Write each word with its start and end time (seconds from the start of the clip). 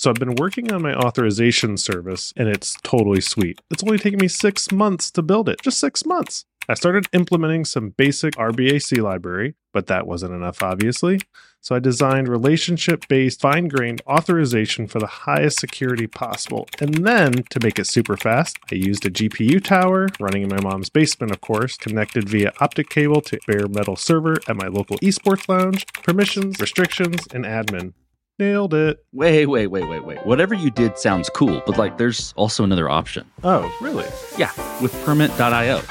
So 0.00 0.08
I've 0.08 0.16
been 0.16 0.36
working 0.36 0.72
on 0.72 0.80
my 0.80 0.94
authorization 0.94 1.76
service 1.76 2.32
and 2.34 2.48
it's 2.48 2.74
totally 2.82 3.20
sweet. 3.20 3.60
It's 3.70 3.82
only 3.82 3.98
taken 3.98 4.18
me 4.18 4.28
six 4.28 4.72
months 4.72 5.10
to 5.10 5.20
build 5.20 5.46
it, 5.46 5.60
just 5.60 5.78
six 5.78 6.06
months. 6.06 6.46
I 6.70 6.72
started 6.72 7.06
implementing 7.12 7.66
some 7.66 7.90
basic 7.90 8.32
RBAC 8.36 9.02
library, 9.02 9.56
but 9.74 9.88
that 9.88 10.06
wasn't 10.06 10.32
enough, 10.32 10.62
obviously. 10.62 11.20
So 11.60 11.76
I 11.76 11.80
designed 11.80 12.28
relationship 12.28 13.08
based, 13.08 13.42
fine 13.42 13.68
grained 13.68 14.00
authorization 14.06 14.86
for 14.86 15.00
the 15.00 15.06
highest 15.06 15.60
security 15.60 16.06
possible. 16.06 16.66
And 16.80 17.06
then, 17.06 17.42
to 17.50 17.60
make 17.62 17.78
it 17.78 17.86
super 17.86 18.16
fast, 18.16 18.56
I 18.72 18.76
used 18.76 19.04
a 19.04 19.10
GPU 19.10 19.62
tower 19.62 20.08
running 20.18 20.44
in 20.44 20.48
my 20.48 20.62
mom's 20.62 20.88
basement, 20.88 21.30
of 21.30 21.42
course, 21.42 21.76
connected 21.76 22.26
via 22.26 22.54
optic 22.58 22.88
cable 22.88 23.20
to 23.20 23.38
bare 23.46 23.68
metal 23.68 23.96
server 23.96 24.38
at 24.48 24.56
my 24.56 24.68
local 24.68 24.96
esports 25.00 25.46
lounge, 25.46 25.84
permissions, 26.02 26.58
restrictions, 26.58 27.26
and 27.34 27.44
admin. 27.44 27.92
Nailed 28.40 28.72
it. 28.72 29.04
Wait, 29.12 29.44
wait, 29.44 29.66
wait, 29.66 29.86
wait, 29.86 30.02
wait. 30.02 30.24
Whatever 30.24 30.54
you 30.54 30.70
did 30.70 30.96
sounds 30.96 31.28
cool, 31.28 31.62
but 31.66 31.76
like 31.76 31.98
there's 31.98 32.32
also 32.38 32.64
another 32.64 32.88
option. 32.88 33.30
Oh, 33.44 33.70
really? 33.82 34.06
Yeah, 34.38 34.50
with 34.80 34.94
Permit.io. 35.04 35.82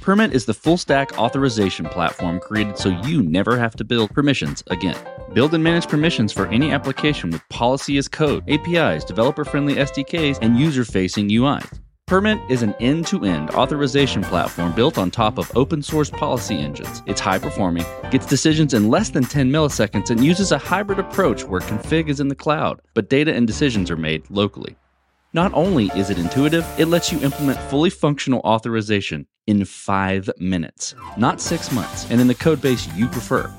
Permit 0.00 0.34
is 0.34 0.46
the 0.46 0.54
full 0.54 0.76
stack 0.78 1.16
authorization 1.16 1.86
platform 1.86 2.40
created 2.40 2.76
so 2.76 2.88
you 2.88 3.22
never 3.22 3.56
have 3.56 3.76
to 3.76 3.84
build 3.84 4.10
permissions 4.10 4.64
again. 4.66 4.98
Build 5.32 5.54
and 5.54 5.62
manage 5.62 5.86
permissions 5.86 6.32
for 6.32 6.48
any 6.48 6.72
application 6.72 7.30
with 7.30 7.48
policy 7.50 7.98
as 7.98 8.08
code, 8.08 8.42
APIs, 8.50 9.04
developer 9.04 9.44
friendly 9.44 9.76
SDKs, 9.76 10.38
and 10.42 10.58
user 10.58 10.84
facing 10.84 11.28
UIs. 11.28 11.80
Permit 12.06 12.38
is 12.48 12.62
an 12.62 12.72
end 12.78 13.04
to 13.08 13.24
end 13.24 13.50
authorization 13.50 14.22
platform 14.22 14.72
built 14.72 14.96
on 14.96 15.10
top 15.10 15.38
of 15.38 15.50
open 15.56 15.82
source 15.82 16.08
policy 16.08 16.56
engines. 16.56 17.02
It's 17.06 17.20
high 17.20 17.40
performing, 17.40 17.84
gets 18.12 18.26
decisions 18.26 18.74
in 18.74 18.88
less 18.88 19.10
than 19.10 19.24
10 19.24 19.50
milliseconds, 19.50 20.10
and 20.10 20.24
uses 20.24 20.52
a 20.52 20.58
hybrid 20.58 21.00
approach 21.00 21.42
where 21.42 21.60
config 21.60 22.08
is 22.08 22.20
in 22.20 22.28
the 22.28 22.36
cloud, 22.36 22.80
but 22.94 23.10
data 23.10 23.34
and 23.34 23.44
decisions 23.44 23.90
are 23.90 23.96
made 23.96 24.22
locally. 24.30 24.76
Not 25.32 25.52
only 25.52 25.86
is 25.96 26.08
it 26.08 26.16
intuitive, 26.16 26.64
it 26.78 26.86
lets 26.86 27.10
you 27.10 27.20
implement 27.22 27.58
fully 27.62 27.90
functional 27.90 28.38
authorization 28.44 29.26
in 29.48 29.64
five 29.64 30.30
minutes, 30.38 30.94
not 31.16 31.40
six 31.40 31.72
months, 31.72 32.08
and 32.08 32.20
in 32.20 32.28
the 32.28 32.36
code 32.36 32.62
base 32.62 32.86
you 32.94 33.08
prefer. 33.08 33.52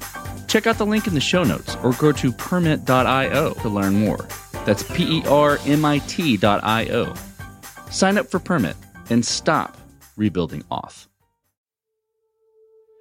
Check 0.47 0.67
out 0.67 0.77
the 0.77 0.85
link 0.85 1.05
in 1.05 1.13
the 1.13 1.19
show 1.19 1.43
notes 1.43 1.75
or 1.83 1.91
go 1.91 2.13
to 2.13 2.31
permit.io 2.31 3.53
to 3.55 3.67
learn 3.67 3.95
more. 3.95 4.25
That's 4.65 4.83
P 4.83 5.17
E 5.17 5.23
R 5.27 5.59
M 5.65 5.83
I 5.83 5.97
T.io. 5.97 7.13
Sign 7.89 8.17
up 8.17 8.27
for 8.27 8.39
Permit 8.39 8.75
and 9.09 9.25
stop 9.25 9.77
rebuilding 10.17 10.63
auth. 10.63 11.07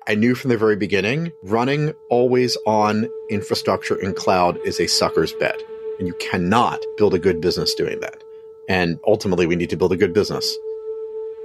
I 0.09 0.15
knew 0.15 0.37
from 0.37 0.51
the 0.51 0.57
very 0.57 0.77
beginning 0.77 1.33
running 1.43 1.93
always 2.11 2.57
on 2.67 3.09
infrastructure 3.29 4.01
in 4.01 4.15
cloud 4.15 4.59
is 4.65 4.79
a 4.79 4.87
sucker's 4.87 5.33
bet. 5.33 5.61
And 5.99 6.07
you 6.07 6.15
cannot 6.21 6.79
build 6.97 7.15
a 7.15 7.19
good 7.19 7.41
business 7.41 7.75
doing 7.75 7.99
that. 8.01 8.23
And 8.69 8.99
ultimately, 9.07 9.47
we 9.47 9.57
need 9.57 9.71
to 9.71 9.77
build 9.77 9.93
a 9.93 9.97
good 9.97 10.13
business. 10.13 10.55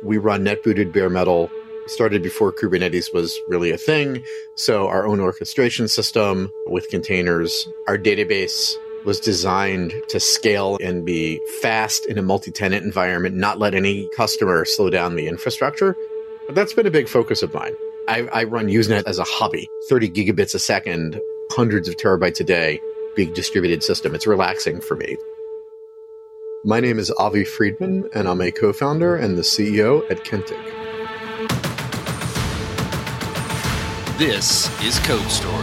We 0.03 0.17
run 0.17 0.43
NetBooted 0.43 0.93
bare 0.93 1.09
metal, 1.09 1.49
started 1.87 2.21
before 2.21 2.51
Kubernetes 2.51 3.13
was 3.13 3.39
really 3.47 3.71
a 3.71 3.77
thing. 3.77 4.23
So, 4.55 4.87
our 4.87 5.07
own 5.07 5.19
orchestration 5.19 5.87
system 5.87 6.51
with 6.67 6.89
containers, 6.89 7.67
our 7.87 7.97
database 7.97 8.75
was 9.03 9.19
designed 9.19 9.93
to 10.09 10.19
scale 10.19 10.77
and 10.81 11.05
be 11.05 11.39
fast 11.61 12.05
in 12.05 12.17
a 12.17 12.21
multi 12.21 12.51
tenant 12.51 12.85
environment, 12.85 13.35
not 13.35 13.59
let 13.59 13.73
any 13.73 14.07
customer 14.15 14.65
slow 14.65 14.89
down 14.89 15.15
the 15.15 15.27
infrastructure. 15.27 15.95
But 16.45 16.55
that's 16.55 16.73
been 16.73 16.87
a 16.87 16.91
big 16.91 17.07
focus 17.07 17.43
of 17.43 17.53
mine. 17.53 17.73
I, 18.07 18.27
I 18.33 18.43
run 18.43 18.67
Usenet 18.67 19.03
as 19.05 19.19
a 19.19 19.23
hobby 19.23 19.67
30 19.89 20.09
gigabits 20.09 20.55
a 20.55 20.59
second, 20.59 21.19
hundreds 21.51 21.87
of 21.87 21.95
terabytes 21.97 22.39
a 22.39 22.43
day, 22.43 22.81
big 23.15 23.33
distributed 23.33 23.83
system. 23.83 24.15
It's 24.15 24.27
relaxing 24.27 24.81
for 24.81 24.95
me. 24.95 25.17
My 26.63 26.79
name 26.79 26.99
is 26.99 27.11
Avi 27.11 27.43
Freedman, 27.43 28.07
and 28.13 28.27
I'm 28.27 28.41
a 28.41 28.51
co 28.51 28.71
founder 28.73 29.15
and 29.15 29.37
the 29.37 29.41
CEO 29.41 30.09
at 30.11 30.23
Kentik. 30.23 30.61
This 34.17 34.69
is 34.83 34.99
Code 34.99 35.31
Story, 35.31 35.60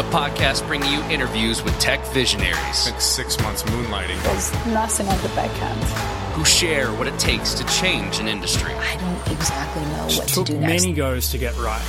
a 0.00 0.02
podcast 0.04 0.66
bringing 0.66 0.90
you 0.90 1.02
interviews 1.10 1.62
with 1.62 1.78
tech 1.78 2.02
visionaries 2.06 2.56
spent 2.72 3.02
six 3.02 3.38
months 3.42 3.62
moonlighting. 3.64 4.20
There's 4.22 4.50
nothing 4.68 5.06
at 5.08 5.20
the 5.20 5.28
back 5.30 5.50
end. 5.60 5.82
who 6.32 6.42
share 6.42 6.88
what 6.94 7.06
it 7.06 7.18
takes 7.18 7.52
to 7.52 7.66
change 7.66 8.18
an 8.18 8.26
industry, 8.26 8.72
I 8.72 8.96
don't 8.96 9.36
exactly 9.36 9.82
know 9.84 10.06
what 10.16 10.28
to 10.28 10.44
do 10.44 10.58
next. 10.58 10.84
many 10.84 10.94
goes 10.94 11.30
to 11.32 11.38
get 11.38 11.54
right. 11.58 11.82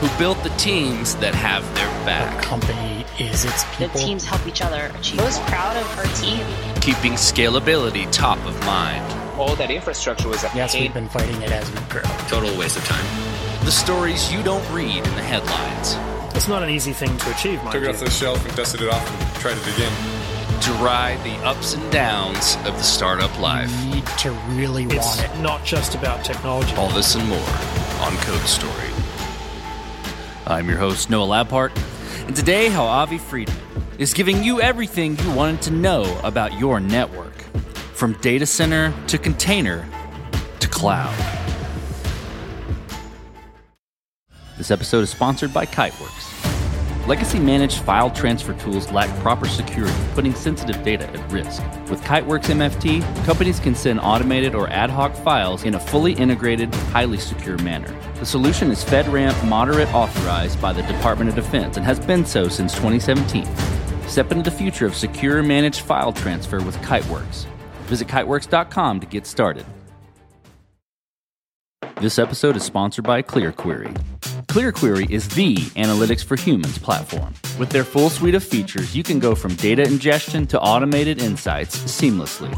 who 0.00 0.18
built 0.18 0.42
the 0.42 0.48
teams 0.56 1.14
that 1.16 1.32
have 1.32 1.62
their 1.76 1.86
back. 2.04 2.28
The 2.30 2.36
back, 2.38 2.44
company 2.44 3.06
is 3.20 3.44
its 3.44 3.62
people. 3.76 3.86
The 3.88 3.98
teams 4.00 4.24
help 4.24 4.44
each 4.48 4.60
other 4.60 4.90
achieve. 4.98 5.18
Most 5.18 5.40
proud 5.42 5.76
of 5.76 5.98
our 5.98 6.04
team. 6.16 6.44
keeping 6.80 7.12
scalability 7.12 8.10
top 8.10 8.44
of 8.46 8.58
mind. 8.66 9.04
all 9.38 9.54
that 9.56 9.70
infrastructure 9.70 10.28
was 10.28 10.42
a 10.42 10.50
Yes, 10.56 10.72
pain 10.72 10.82
we've 10.82 10.94
been 10.94 11.08
fighting 11.08 11.40
it 11.40 11.52
as 11.52 11.70
we 11.70 11.78
grow. 11.88 12.02
Total 12.26 12.58
waste 12.58 12.78
of 12.78 12.84
time. 12.84 13.06
The 13.64 13.70
stories 13.70 14.32
you 14.32 14.42
don't 14.42 14.68
read 14.72 14.96
in 14.96 15.14
the 15.14 15.22
headlines. 15.22 15.94
It's 16.34 16.48
not 16.48 16.62
an 16.62 16.70
easy 16.70 16.92
thing 16.92 17.16
to 17.18 17.30
achieve, 17.30 17.58
mind 17.62 17.72
Took 17.72 17.84
it 17.84 17.88
off 17.90 18.00
the 18.00 18.10
shelf 18.10 18.44
and 18.46 18.56
dusted 18.56 18.80
it 18.82 18.88
off 18.88 19.08
and 19.10 19.34
tried 19.40 19.56
it 19.56 19.74
again. 19.74 19.92
To 20.62 20.72
ride 20.74 21.22
the 21.24 21.34
ups 21.46 21.74
and 21.74 21.92
downs 21.92 22.56
of 22.64 22.74
the 22.76 22.82
startup 22.82 23.36
life. 23.40 23.70
You 23.84 23.96
need 23.96 24.06
to 24.18 24.30
really 24.50 24.84
It's 24.84 25.18
want 25.18 25.20
it. 25.24 25.40
not 25.42 25.64
just 25.64 25.94
about 25.94 26.24
technology. 26.24 26.74
All 26.76 26.88
this 26.90 27.14
and 27.14 27.28
more 27.28 27.38
on 28.00 28.16
Code 28.18 28.40
Story. 28.42 28.72
I'm 30.46 30.68
your 30.68 30.78
host, 30.78 31.10
Noah 31.10 31.26
Labhart, 31.26 31.76
and 32.26 32.34
today, 32.34 32.68
how 32.68 32.84
Avi 32.84 33.18
Freedman 33.18 33.56
is 33.98 34.12
giving 34.14 34.42
you 34.42 34.60
everything 34.60 35.18
you 35.18 35.32
wanted 35.32 35.62
to 35.62 35.70
know 35.70 36.18
about 36.24 36.58
your 36.58 36.80
network 36.80 37.34
from 37.94 38.14
data 38.14 38.46
center 38.46 38.92
to 39.08 39.18
container 39.18 39.86
to 40.60 40.68
cloud. 40.68 41.14
This 44.62 44.70
episode 44.70 45.00
is 45.00 45.10
sponsored 45.10 45.52
by 45.52 45.66
Kiteworks. 45.66 47.08
Legacy 47.08 47.40
managed 47.40 47.80
file 47.80 48.12
transfer 48.12 48.54
tools 48.54 48.92
lack 48.92 49.10
proper 49.18 49.48
security, 49.48 49.92
putting 50.14 50.32
sensitive 50.36 50.84
data 50.84 51.10
at 51.10 51.32
risk. 51.32 51.60
With 51.90 52.00
Kiteworks 52.02 52.44
MFT, 52.44 53.02
companies 53.24 53.58
can 53.58 53.74
send 53.74 53.98
automated 53.98 54.54
or 54.54 54.68
ad 54.68 54.88
hoc 54.88 55.16
files 55.16 55.64
in 55.64 55.74
a 55.74 55.80
fully 55.80 56.12
integrated, 56.12 56.72
highly 56.92 57.18
secure 57.18 57.58
manner. 57.58 57.92
The 58.20 58.24
solution 58.24 58.70
is 58.70 58.84
FedRAMP 58.84 59.48
moderate 59.48 59.92
authorized 59.92 60.62
by 60.62 60.72
the 60.72 60.82
Department 60.82 61.28
of 61.28 61.34
Defense 61.34 61.76
and 61.76 61.84
has 61.84 61.98
been 61.98 62.24
so 62.24 62.46
since 62.46 62.72
2017. 62.74 63.44
Step 64.06 64.30
into 64.30 64.48
the 64.48 64.56
future 64.56 64.86
of 64.86 64.94
secure 64.94 65.42
managed 65.42 65.80
file 65.80 66.12
transfer 66.12 66.62
with 66.62 66.76
Kiteworks. 66.82 67.46
Visit 67.86 68.06
kiteworks.com 68.06 69.00
to 69.00 69.06
get 69.08 69.26
started. 69.26 69.66
This 71.96 72.20
episode 72.20 72.54
is 72.54 72.62
sponsored 72.62 73.04
by 73.04 73.22
ClearQuery. 73.22 74.11
ClearQuery 74.52 75.08
is 75.08 75.26
the 75.30 75.54
analytics 75.80 76.22
for 76.22 76.36
humans 76.36 76.76
platform. 76.76 77.32
With 77.58 77.70
their 77.70 77.84
full 77.84 78.10
suite 78.10 78.34
of 78.34 78.44
features, 78.44 78.94
you 78.94 79.02
can 79.02 79.18
go 79.18 79.34
from 79.34 79.54
data 79.54 79.82
ingestion 79.82 80.46
to 80.48 80.60
automated 80.60 81.22
insights 81.22 81.74
seamlessly. 81.84 82.50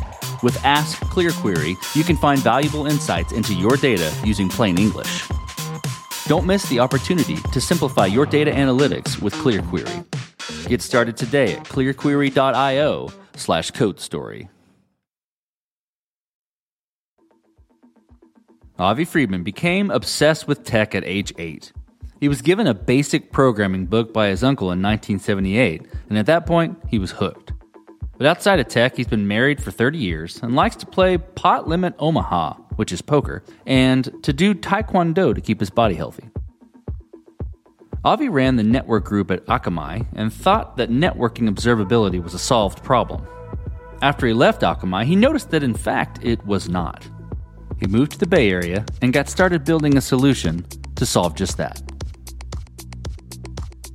With 0.42 0.56
Ask 0.64 0.98
ClearQuery, 1.02 1.76
you 1.94 2.02
can 2.02 2.16
find 2.16 2.40
valuable 2.40 2.86
insights 2.86 3.30
into 3.30 3.54
your 3.54 3.76
data 3.76 4.12
using 4.24 4.48
plain 4.48 4.76
English. 4.76 5.22
Don't 6.26 6.44
miss 6.46 6.68
the 6.68 6.80
opportunity 6.80 7.36
to 7.52 7.60
simplify 7.60 8.06
your 8.06 8.26
data 8.26 8.50
analytics 8.50 9.22
with 9.22 9.32
ClearQuery. 9.34 10.04
Get 10.66 10.82
started 10.82 11.16
today 11.16 11.52
at 11.52 11.62
clearquery.io 11.62 13.12
slash 13.36 13.70
code 13.70 14.00
story. 14.00 14.48
Avi 18.80 19.04
Freedman 19.04 19.44
became 19.44 19.92
obsessed 19.92 20.48
with 20.48 20.64
tech 20.64 20.96
at 20.96 21.04
age 21.04 21.32
8. 21.38 21.72
He 22.24 22.28
was 22.28 22.40
given 22.40 22.66
a 22.66 22.72
basic 22.72 23.32
programming 23.32 23.84
book 23.84 24.14
by 24.14 24.28
his 24.28 24.42
uncle 24.42 24.68
in 24.68 24.80
1978, 24.80 25.82
and 26.08 26.16
at 26.16 26.24
that 26.24 26.46
point, 26.46 26.78
he 26.88 26.98
was 26.98 27.10
hooked. 27.10 27.52
But 28.16 28.26
outside 28.26 28.58
of 28.60 28.68
tech, 28.68 28.96
he's 28.96 29.06
been 29.06 29.28
married 29.28 29.62
for 29.62 29.70
30 29.70 29.98
years 29.98 30.42
and 30.42 30.56
likes 30.56 30.74
to 30.76 30.86
play 30.86 31.18
Pot 31.18 31.68
Limit 31.68 31.94
Omaha, 31.98 32.54
which 32.76 32.92
is 32.92 33.02
poker, 33.02 33.44
and 33.66 34.10
to 34.22 34.32
do 34.32 34.54
Taekwondo 34.54 35.34
to 35.34 35.40
keep 35.42 35.60
his 35.60 35.68
body 35.68 35.96
healthy. 35.96 36.30
Avi 38.06 38.30
ran 38.30 38.56
the 38.56 38.62
network 38.62 39.04
group 39.04 39.30
at 39.30 39.44
Akamai 39.44 40.06
and 40.14 40.32
thought 40.32 40.78
that 40.78 40.88
networking 40.88 41.50
observability 41.50 42.22
was 42.22 42.32
a 42.32 42.38
solved 42.38 42.82
problem. 42.82 43.26
After 44.00 44.26
he 44.26 44.32
left 44.32 44.62
Akamai, 44.62 45.04
he 45.04 45.14
noticed 45.14 45.50
that 45.50 45.62
in 45.62 45.74
fact 45.74 46.20
it 46.22 46.42
was 46.46 46.70
not. 46.70 47.06
He 47.78 47.86
moved 47.86 48.12
to 48.12 48.18
the 48.18 48.26
Bay 48.26 48.50
Area 48.50 48.86
and 49.02 49.12
got 49.12 49.28
started 49.28 49.66
building 49.66 49.98
a 49.98 50.00
solution 50.00 50.64
to 50.94 51.04
solve 51.04 51.34
just 51.34 51.58
that. 51.58 51.82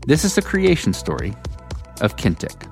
This 0.05 0.23
is 0.23 0.35
the 0.35 0.41
creation 0.41 0.93
story 0.93 1.35
of 2.01 2.15
Kentik. 2.15 2.65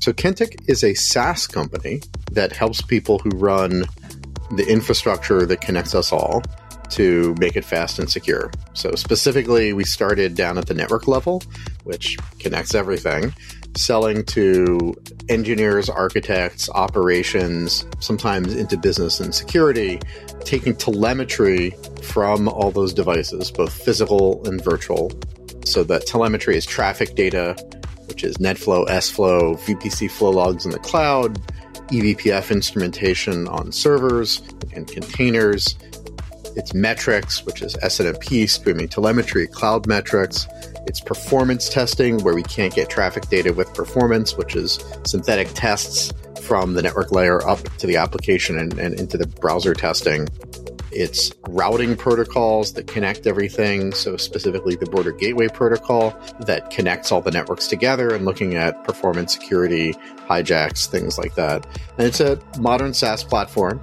So 0.00 0.12
Kentik 0.12 0.68
is 0.68 0.82
a 0.82 0.94
SaaS 0.94 1.46
company 1.46 2.00
that 2.32 2.52
helps 2.52 2.80
people 2.80 3.18
who 3.18 3.30
run 3.30 3.84
the 4.52 4.66
infrastructure 4.66 5.44
that 5.44 5.60
connects 5.60 5.94
us 5.94 6.12
all 6.12 6.42
to 6.90 7.34
make 7.38 7.56
it 7.56 7.64
fast 7.64 7.98
and 7.98 8.10
secure. 8.10 8.50
So, 8.72 8.94
specifically, 8.94 9.72
we 9.72 9.84
started 9.84 10.34
down 10.34 10.58
at 10.58 10.66
the 10.66 10.74
network 10.74 11.06
level, 11.06 11.42
which 11.84 12.16
connects 12.38 12.74
everything, 12.74 13.34
selling 13.76 14.24
to 14.26 14.94
engineers, 15.28 15.90
architects, 15.90 16.70
operations, 16.70 17.84
sometimes 18.00 18.54
into 18.54 18.76
business 18.76 19.20
and 19.20 19.34
security, 19.34 20.00
taking 20.44 20.74
telemetry 20.74 21.70
from 22.02 22.48
all 22.48 22.70
those 22.70 22.92
devices, 22.94 23.50
both 23.50 23.72
physical 23.72 24.46
and 24.46 24.62
virtual. 24.62 25.10
So, 25.64 25.84
that 25.84 26.06
telemetry 26.06 26.56
is 26.56 26.64
traffic 26.64 27.14
data, 27.14 27.56
which 28.06 28.24
is 28.24 28.38
NetFlow, 28.38 28.88
SFlow, 28.88 29.58
VPC 29.60 30.10
flow 30.10 30.30
logs 30.30 30.64
in 30.64 30.70
the 30.70 30.78
cloud, 30.78 31.40
eBPF 31.88 32.50
instrumentation 32.50 33.48
on 33.48 33.72
servers 33.72 34.42
and 34.74 34.86
containers. 34.86 35.76
It's 36.58 36.74
metrics, 36.74 37.46
which 37.46 37.62
is 37.62 37.76
SNMP, 37.76 38.50
streaming 38.50 38.88
telemetry, 38.88 39.46
cloud 39.46 39.86
metrics. 39.86 40.48
It's 40.88 40.98
performance 40.98 41.68
testing, 41.68 42.18
where 42.24 42.34
we 42.34 42.42
can't 42.42 42.74
get 42.74 42.90
traffic 42.90 43.28
data 43.28 43.52
with 43.52 43.72
performance, 43.74 44.36
which 44.36 44.56
is 44.56 44.80
synthetic 45.04 45.48
tests 45.54 46.12
from 46.42 46.74
the 46.74 46.82
network 46.82 47.12
layer 47.12 47.46
up 47.46 47.60
to 47.78 47.86
the 47.86 47.96
application 47.96 48.58
and, 48.58 48.76
and 48.76 48.98
into 48.98 49.16
the 49.16 49.28
browser 49.28 49.72
testing. 49.72 50.26
It's 50.90 51.30
routing 51.48 51.94
protocols 51.96 52.72
that 52.72 52.88
connect 52.88 53.28
everything. 53.28 53.92
So, 53.92 54.16
specifically, 54.16 54.74
the 54.74 54.86
border 54.86 55.12
gateway 55.12 55.46
protocol 55.46 56.18
that 56.40 56.70
connects 56.70 57.12
all 57.12 57.20
the 57.20 57.30
networks 57.30 57.68
together 57.68 58.12
and 58.12 58.24
looking 58.24 58.56
at 58.56 58.82
performance, 58.82 59.32
security, 59.32 59.92
hijacks, 60.28 60.86
things 60.86 61.18
like 61.18 61.36
that. 61.36 61.68
And 61.98 62.08
it's 62.08 62.18
a 62.18 62.40
modern 62.58 62.94
SaaS 62.94 63.22
platform. 63.22 63.80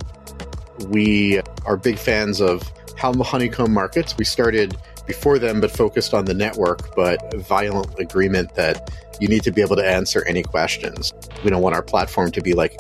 We 0.88 1.42
are 1.66 1.78
big 1.78 1.98
fans 1.98 2.42
of 2.42 2.72
how 2.98 3.14
Honeycomb 3.14 3.74
markets. 3.74 4.16
We 4.18 4.26
started 4.26 4.78
before 5.06 5.38
them, 5.40 5.62
but 5.62 5.72
focused 5.72 6.14
on 6.14 6.26
the 6.26 6.34
network, 6.34 6.96
but 6.96 7.34
violent 7.36 8.00
agreement 8.00 8.56
that 8.56 8.92
you 9.20 9.28
need 9.28 9.44
to 9.44 9.52
be 9.52 9.62
able 9.62 9.76
to 9.76 9.88
answer 9.88 10.24
any 10.26 10.44
questions. 10.44 11.14
We 11.44 11.50
don't 11.50 11.62
want 11.62 11.76
our 11.76 11.84
platform 11.84 12.32
to 12.32 12.42
be 12.42 12.54
like 12.54 12.78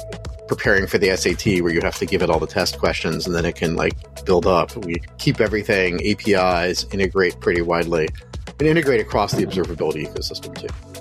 preparing 0.47 0.88
for 0.88 0.97
the 0.97 1.15
SAT 1.15 1.62
where 1.63 1.74
you 1.74 1.81
have 1.81 1.97
to 1.97 2.06
give 2.06 2.21
it 2.21 2.30
all 2.30 2.39
the 2.39 2.47
test 2.47 2.77
questions 2.77 3.25
and 3.25 3.36
then 3.36 3.45
it 3.45 3.56
can 3.56 3.75
like 3.75 3.95
build 4.25 4.45
up. 4.45 4.75
We 4.75 5.01
keep 5.18 5.39
everything 5.39 6.06
APIs, 6.06 6.86
integrate 6.91 7.39
pretty 7.39 7.62
widely, 7.62 8.07
and 8.59 8.68
integrate 8.68 9.01
across 9.01 9.33
the 9.33 9.45
observability 9.45 10.07
ecosystem 10.07 10.56
too. 10.57 10.94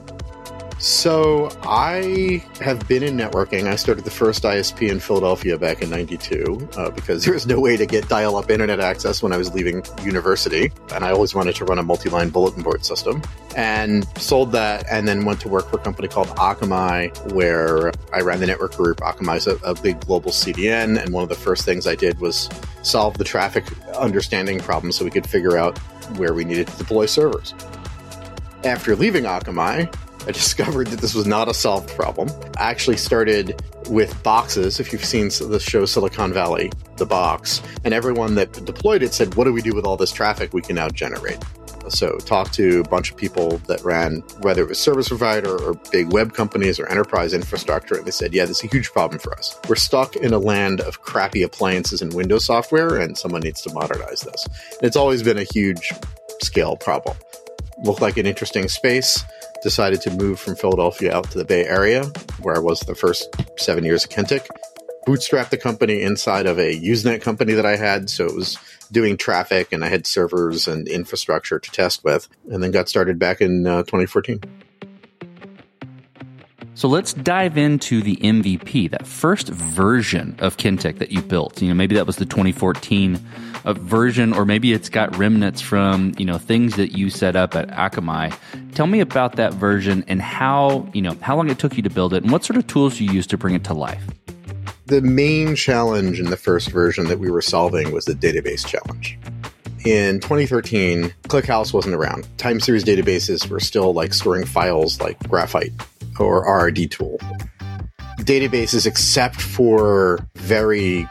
So 0.79 1.49
I 1.63 2.45
have 2.61 2.87
been 2.89 3.03
in 3.03 3.17
networking. 3.17 3.69
I 3.69 3.77
started 3.77 4.05
the 4.05 4.11
first 4.11 4.43
ISP 4.43 4.91
in 4.91 5.01
Philadelphia 5.01 5.57
back 5.57 5.81
in 5.83 5.89
92 5.89 6.69
uh, 6.77 6.91
because 6.91 7.25
there 7.25 7.33
was 7.33 7.47
no 7.47 7.59
way 7.61 7.77
to 7.77 7.87
get 7.87 8.09
dial 8.09 8.37
up 8.37 8.51
internet 8.51 8.81
access 8.81 9.23
when 9.23 9.33
I 9.33 9.37
was 9.37 9.55
leaving 9.55 9.83
university. 10.03 10.73
And 10.93 11.05
I 11.05 11.11
always 11.11 11.35
wanted 11.35 11.55
to 11.57 11.65
run 11.65 11.79
a 11.79 11.83
multi 11.83 12.11
line 12.11 12.31
bulletin 12.31 12.63
board 12.63 12.85
system 12.85 13.23
and 13.57 14.07
sold 14.19 14.53
that 14.53 14.85
and 14.91 15.07
then 15.07 15.25
went 15.25 15.41
to 15.41 15.49
work 15.49 15.71
for 15.71 15.77
a 15.77 15.83
company 15.83 16.09
called 16.09 16.29
Akamai 16.29 17.33
where 17.33 17.93
I 18.13 18.21
ran 18.21 18.41
the 18.41 18.47
network 18.47 18.77
group. 18.77 18.99
Akamai 18.99 19.37
is 19.37 19.47
a, 19.47 19.57
a 19.65 19.75
big 19.75 20.01
global 20.01 20.33
CDN. 20.33 21.03
And 21.03 21.15
one 21.15 21.23
of 21.23 21.29
the 21.29 21.35
first 21.35 21.65
things 21.65 21.87
I 21.87 21.95
did 21.95 22.21
was 22.21 22.51
solve 22.83 23.17
the 23.17 23.25
traffic 23.25 23.65
understanding 23.95 24.59
problem 24.59 24.93
so 24.93 25.05
we 25.05 25.11
could 25.11 25.27
figure 25.27 25.57
out 25.57 25.79
where 26.19 26.35
we 26.35 26.45
needed 26.45 26.67
to 26.67 26.77
deploy 26.77 27.07
servers. 27.07 27.55
After 28.65 28.97
leaving 28.97 29.25
Akamai, 29.25 29.95
I 30.27 30.33
discovered 30.33 30.87
that 30.87 31.01
this 31.01 31.15
was 31.15 31.27
not 31.27 31.49
a 31.49 31.55
solved 31.55 31.91
problem. 31.91 32.31
I 32.57 32.71
actually 32.71 32.97
started 32.97 33.63
with 33.91 34.23
boxes. 34.23 34.81
If 34.81 34.93
you've 34.93 35.05
seen 35.05 35.29
the 35.29 35.61
show 35.61 35.85
Silicon 35.85 36.33
Valley, 36.33 36.73
the 36.97 37.05
box, 37.05 37.61
and 37.85 37.93
everyone 37.93 38.35
that 38.37 38.53
deployed 38.65 39.03
it 39.03 39.13
said, 39.13 39.35
What 39.35 39.45
do 39.45 39.53
we 39.53 39.61
do 39.61 39.75
with 39.75 39.85
all 39.85 39.99
this 39.99 40.13
traffic 40.13 40.55
we 40.55 40.63
can 40.63 40.77
now 40.77 40.89
generate? 40.89 41.39
So, 41.91 42.17
talked 42.17 42.55
to 42.55 42.81
a 42.81 42.89
bunch 42.89 43.11
of 43.11 43.19
people 43.19 43.59
that 43.67 43.85
ran, 43.85 44.21
whether 44.41 44.63
it 44.63 44.69
was 44.71 44.79
service 44.79 45.09
provider 45.09 45.63
or 45.63 45.75
big 45.93 46.11
web 46.11 46.33
companies 46.33 46.81
or 46.81 46.89
enterprise 46.89 47.35
infrastructure, 47.35 47.97
and 47.97 48.07
they 48.07 48.11
said, 48.11 48.33
Yeah, 48.33 48.47
this 48.47 48.65
is 48.65 48.65
a 48.65 48.75
huge 48.75 48.91
problem 48.93 49.19
for 49.19 49.37
us. 49.37 49.59
We're 49.69 49.75
stuck 49.75 50.17
in 50.17 50.33
a 50.33 50.39
land 50.39 50.81
of 50.81 51.03
crappy 51.03 51.43
appliances 51.43 52.01
and 52.01 52.15
Windows 52.15 52.47
software, 52.47 52.97
and 52.97 53.19
someone 53.19 53.43
needs 53.43 53.61
to 53.63 53.75
modernize 53.75 54.23
this. 54.23 54.47
And 54.47 54.85
it's 54.85 54.97
always 54.97 55.23
been 55.23 55.37
a 55.37 55.45
huge 55.45 55.93
scale 56.41 56.77
problem. 56.77 57.19
Looked 57.83 58.01
like 58.01 58.17
an 58.17 58.25
interesting 58.25 58.69
space 58.69 59.23
decided 59.65 60.01
to 60.03 60.11
move 60.11 60.39
from 60.39 60.55
Philadelphia 60.55 61.13
out 61.13 61.29
to 61.33 61.39
the 61.39 61.45
Bay 61.45 61.65
Area, 61.65 62.05
where 62.43 62.55
I 62.55 62.61
was 62.61 62.81
the 62.81 62.95
first 62.95 63.35
seven 63.57 63.83
years 63.83 64.05
of 64.05 64.11
Kentik. 64.11 64.47
Bootstrapped 65.09 65.49
the 65.51 65.57
company 65.57 66.03
inside 66.03 66.47
of 66.47 66.59
a 66.59 66.79
Usenet 66.79 67.23
company 67.23 67.55
that 67.55 67.67
I 67.67 67.77
had, 67.77 68.09
so 68.09 68.27
it 68.27 68.35
was 68.35 68.59
doing 68.93 69.17
traffic, 69.17 69.73
and 69.73 69.85
I 69.85 69.89
had 69.89 70.07
servers 70.07 70.69
and 70.69 70.87
infrastructure 70.87 71.59
to 71.59 71.71
test 71.71 72.05
with, 72.05 72.29
and 72.51 72.63
then 72.63 72.71
got 72.71 72.89
started 72.89 73.19
back 73.19 73.41
in 73.41 73.67
uh, 73.67 73.83
2014. 73.83 74.41
So 76.77 76.89
let's 76.89 77.13
dive 77.13 77.57
into 77.57 78.03
the 78.03 78.17
MVP, 78.17 78.91
that 78.91 79.07
first 79.07 79.49
version 79.49 80.35
of 80.41 80.57
Kentik 80.57 80.99
that 80.99 81.13
you 81.13 81.23
built. 81.23 81.63
You 81.63 81.69
know, 81.69 81.75
maybe 81.75 81.95
that 81.95 82.05
was 82.05 82.17
the 82.17 82.27
2014 82.27 83.25
uh, 83.65 83.75
version, 83.75 84.33
or 84.33 84.45
maybe 84.45 84.73
it's 84.73 84.89
got 84.89 85.17
remnants 85.17 85.61
from 85.61 86.15
you 86.19 86.25
know 86.25 86.37
things 86.37 86.75
that 86.75 86.91
you 86.91 87.11
set 87.11 87.37
up 87.37 87.55
at 87.55 87.69
Akamai. 87.69 88.37
Tell 88.75 88.89
me 88.89 88.99
about 88.99 89.37
that 89.37 89.55
version 89.55 90.05
and 90.09 90.21
how 90.21 90.89
you 90.93 91.01
know 91.01 91.17
how 91.21 91.37
long 91.37 91.49
it 91.49 91.61
took 91.61 91.77
you 91.77 91.83
to 91.85 91.91
build 91.91 92.13
it, 92.13 92.25
and 92.25 92.33
what 92.33 92.45
sort 92.45 92.57
of 92.57 92.67
tools 92.67 92.99
you 92.99 93.11
used 93.13 93.31
to 93.31 93.39
bring 93.39 93.55
it 93.55 93.63
to 93.65 93.75
life. 93.75 94.05
The 94.87 95.01
main 95.01 95.55
challenge 95.55 96.19
in 96.19 96.27
the 96.27 96.37
first 96.37 96.71
version 96.71 97.07
that 97.07 97.21
we 97.21 97.31
were 97.31 97.41
solving 97.41 97.93
was 97.93 98.05
the 98.05 98.15
database 98.15 98.67
challenge. 98.67 99.17
In 99.87 100.19
2013, 100.19 101.15
ClickHouse 101.29 101.73
wasn't 101.73 101.95
around. 101.95 102.27
Time 102.37 102.59
series 102.59 102.85
databases 102.85 103.49
were 103.49 103.61
still 103.61 103.95
like 103.95 104.13
storing 104.13 104.45
files 104.45 105.01
like 105.01 105.19
Graphite 105.29 105.73
or 106.21 106.47
RRD 106.47 106.91
tool. 106.91 107.19
Databases, 108.21 108.87
except 108.87 109.41
for 109.41 110.27
very 110.37 111.07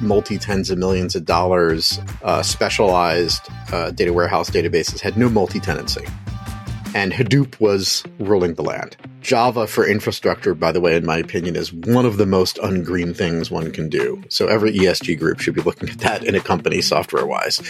multi 0.00 0.38
tens 0.38 0.70
of 0.70 0.78
millions 0.78 1.14
of 1.14 1.24
dollars 1.24 2.00
uh, 2.22 2.42
specialized 2.42 3.48
uh, 3.72 3.90
data 3.90 4.12
warehouse 4.12 4.50
databases, 4.50 5.00
had 5.00 5.16
no 5.16 5.28
multi 5.28 5.60
tenancy. 5.60 6.04
And 6.94 7.12
Hadoop 7.12 7.60
was 7.60 8.02
ruling 8.18 8.54
the 8.54 8.62
land. 8.62 8.96
Java 9.20 9.66
for 9.66 9.86
infrastructure, 9.86 10.54
by 10.54 10.72
the 10.72 10.80
way, 10.80 10.96
in 10.96 11.04
my 11.04 11.18
opinion, 11.18 11.54
is 11.54 11.70
one 11.70 12.06
of 12.06 12.16
the 12.16 12.24
most 12.24 12.56
ungreen 12.58 13.14
things 13.14 13.50
one 13.50 13.70
can 13.72 13.90
do. 13.90 14.22
So 14.30 14.46
every 14.46 14.72
ESG 14.72 15.18
group 15.18 15.40
should 15.40 15.54
be 15.54 15.60
looking 15.60 15.90
at 15.90 15.98
that 15.98 16.24
in 16.24 16.34
a 16.34 16.40
company 16.40 16.80
software 16.80 17.26
wise. 17.26 17.60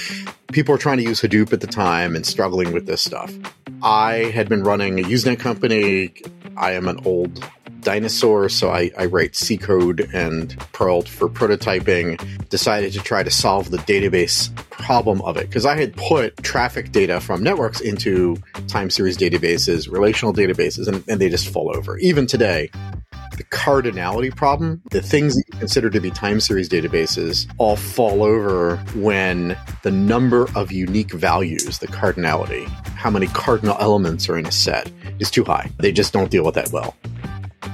People 0.53 0.73
were 0.73 0.79
trying 0.79 0.99
to 0.99 1.03
use 1.03 1.21
Hadoop 1.21 1.53
at 1.53 1.61
the 1.61 1.67
time 1.67 2.15
and 2.15 2.25
struggling 2.25 2.73
with 2.73 2.87
this 2.87 3.03
stuff. 3.03 3.35
I 3.83 4.31
had 4.35 4.49
been 4.49 4.63
running 4.63 5.01
a 5.01 5.03
Usenet 5.03 5.41
company. 5.41 6.13
I 6.59 6.73
am 6.73 6.89
an 6.89 7.01
old 7.05 7.45
dinosaur, 7.81 8.49
so 8.49 8.71
I, 8.71 8.91
I 8.99 9.07
write 9.07 9.37
C 9.37 9.57
code 9.57 10.11
and 10.13 10.59
Perl 10.73 11.03
for 11.03 11.29
prototyping. 11.29 12.49
Decided 12.49 12.93
to 12.95 13.01
try 13.01 13.23
to 13.23 13.31
solve 13.31 13.71
the 13.71 13.79
database 13.79 14.55
problem 14.71 15.21
of 15.23 15.37
it 15.37 15.49
because 15.49 15.67
I 15.67 15.77
had 15.77 15.95
put 15.97 16.37
traffic 16.39 16.93
data 16.93 17.21
from 17.21 17.43
networks 17.43 17.81
into 17.81 18.37
time 18.67 18.91
series 18.91 19.17
databases, 19.17 19.91
relational 19.91 20.33
databases, 20.33 20.89
and, 20.89 21.05
and 21.09 21.21
they 21.21 21.29
just 21.29 21.49
fall 21.49 21.75
over. 21.77 21.99
Even 21.99 22.27
today, 22.27 22.71
the 23.39 23.45
cardinality 23.45 24.35
problem, 24.35 24.83
the 24.91 25.01
things 25.01 25.37
that 25.37 25.45
you 25.53 25.59
consider 25.61 25.89
to 25.89 26.01
be 26.01 26.11
time 26.11 26.41
series 26.41 26.69
databases, 26.69 27.51
all 27.57 27.77
fall 27.77 28.25
over 28.25 28.77
when 28.97 29.57
the 29.85 29.93
number 29.93 30.49
of 30.57 30.73
unique 30.73 31.13
values, 31.13 31.79
the 31.79 31.87
cardinality, 31.87 32.67
how 32.97 33.11
many 33.11 33.29
cardinal 33.29 33.77
elements 33.79 34.29
are 34.29 34.37
in 34.37 34.45
a 34.45 34.51
set, 34.53 34.91
is 35.21 35.31
too 35.31 35.45
high. 35.45 35.71
They 35.79 35.93
just 35.93 36.13
don't 36.13 36.31
deal 36.31 36.45
with 36.45 36.57
that 36.57 36.73
well. 36.73 36.97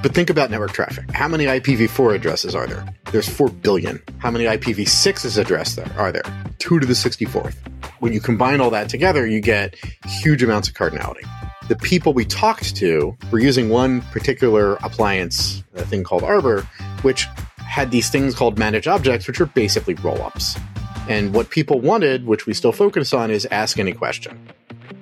But 0.02 0.12
think 0.12 0.28
about 0.28 0.50
network 0.50 0.72
traffic. 0.72 1.10
How 1.12 1.28
many 1.28 1.46
IPv4 1.46 2.14
addresses 2.14 2.54
are 2.54 2.66
there? 2.66 2.86
There's 3.10 3.28
4 3.28 3.48
billion. 3.48 4.02
How 4.18 4.30
many 4.30 4.44
IPv6 4.44 5.38
addresses 5.38 5.76
there 5.76 5.90
are 5.98 6.12
there? 6.12 6.24
2 6.58 6.78
to 6.78 6.86
the 6.86 6.92
64th. 6.92 7.56
When 8.00 8.12
you 8.12 8.20
combine 8.20 8.60
all 8.60 8.70
that 8.70 8.90
together, 8.90 9.26
you 9.26 9.40
get 9.40 9.76
huge 10.04 10.42
amounts 10.42 10.68
of 10.68 10.74
cardinality. 10.74 11.26
The 11.68 11.76
people 11.76 12.12
we 12.12 12.26
talked 12.26 12.76
to 12.76 13.16
were 13.30 13.38
using 13.38 13.70
one 13.70 14.02
particular 14.02 14.74
appliance, 14.82 15.64
a 15.74 15.84
thing 15.84 16.04
called 16.04 16.22
Arbor, 16.22 16.60
which 17.02 17.26
had 17.58 17.90
these 17.90 18.10
things 18.10 18.34
called 18.34 18.58
manage 18.58 18.86
objects, 18.86 19.26
which 19.26 19.40
are 19.40 19.46
basically 19.46 19.94
rollups. 19.96 20.60
And 21.08 21.32
what 21.32 21.50
people 21.50 21.80
wanted, 21.80 22.26
which 22.26 22.46
we 22.46 22.54
still 22.54 22.72
focus 22.72 23.12
on, 23.12 23.30
is 23.30 23.46
ask 23.50 23.78
any 23.78 23.92
question. 23.92 24.38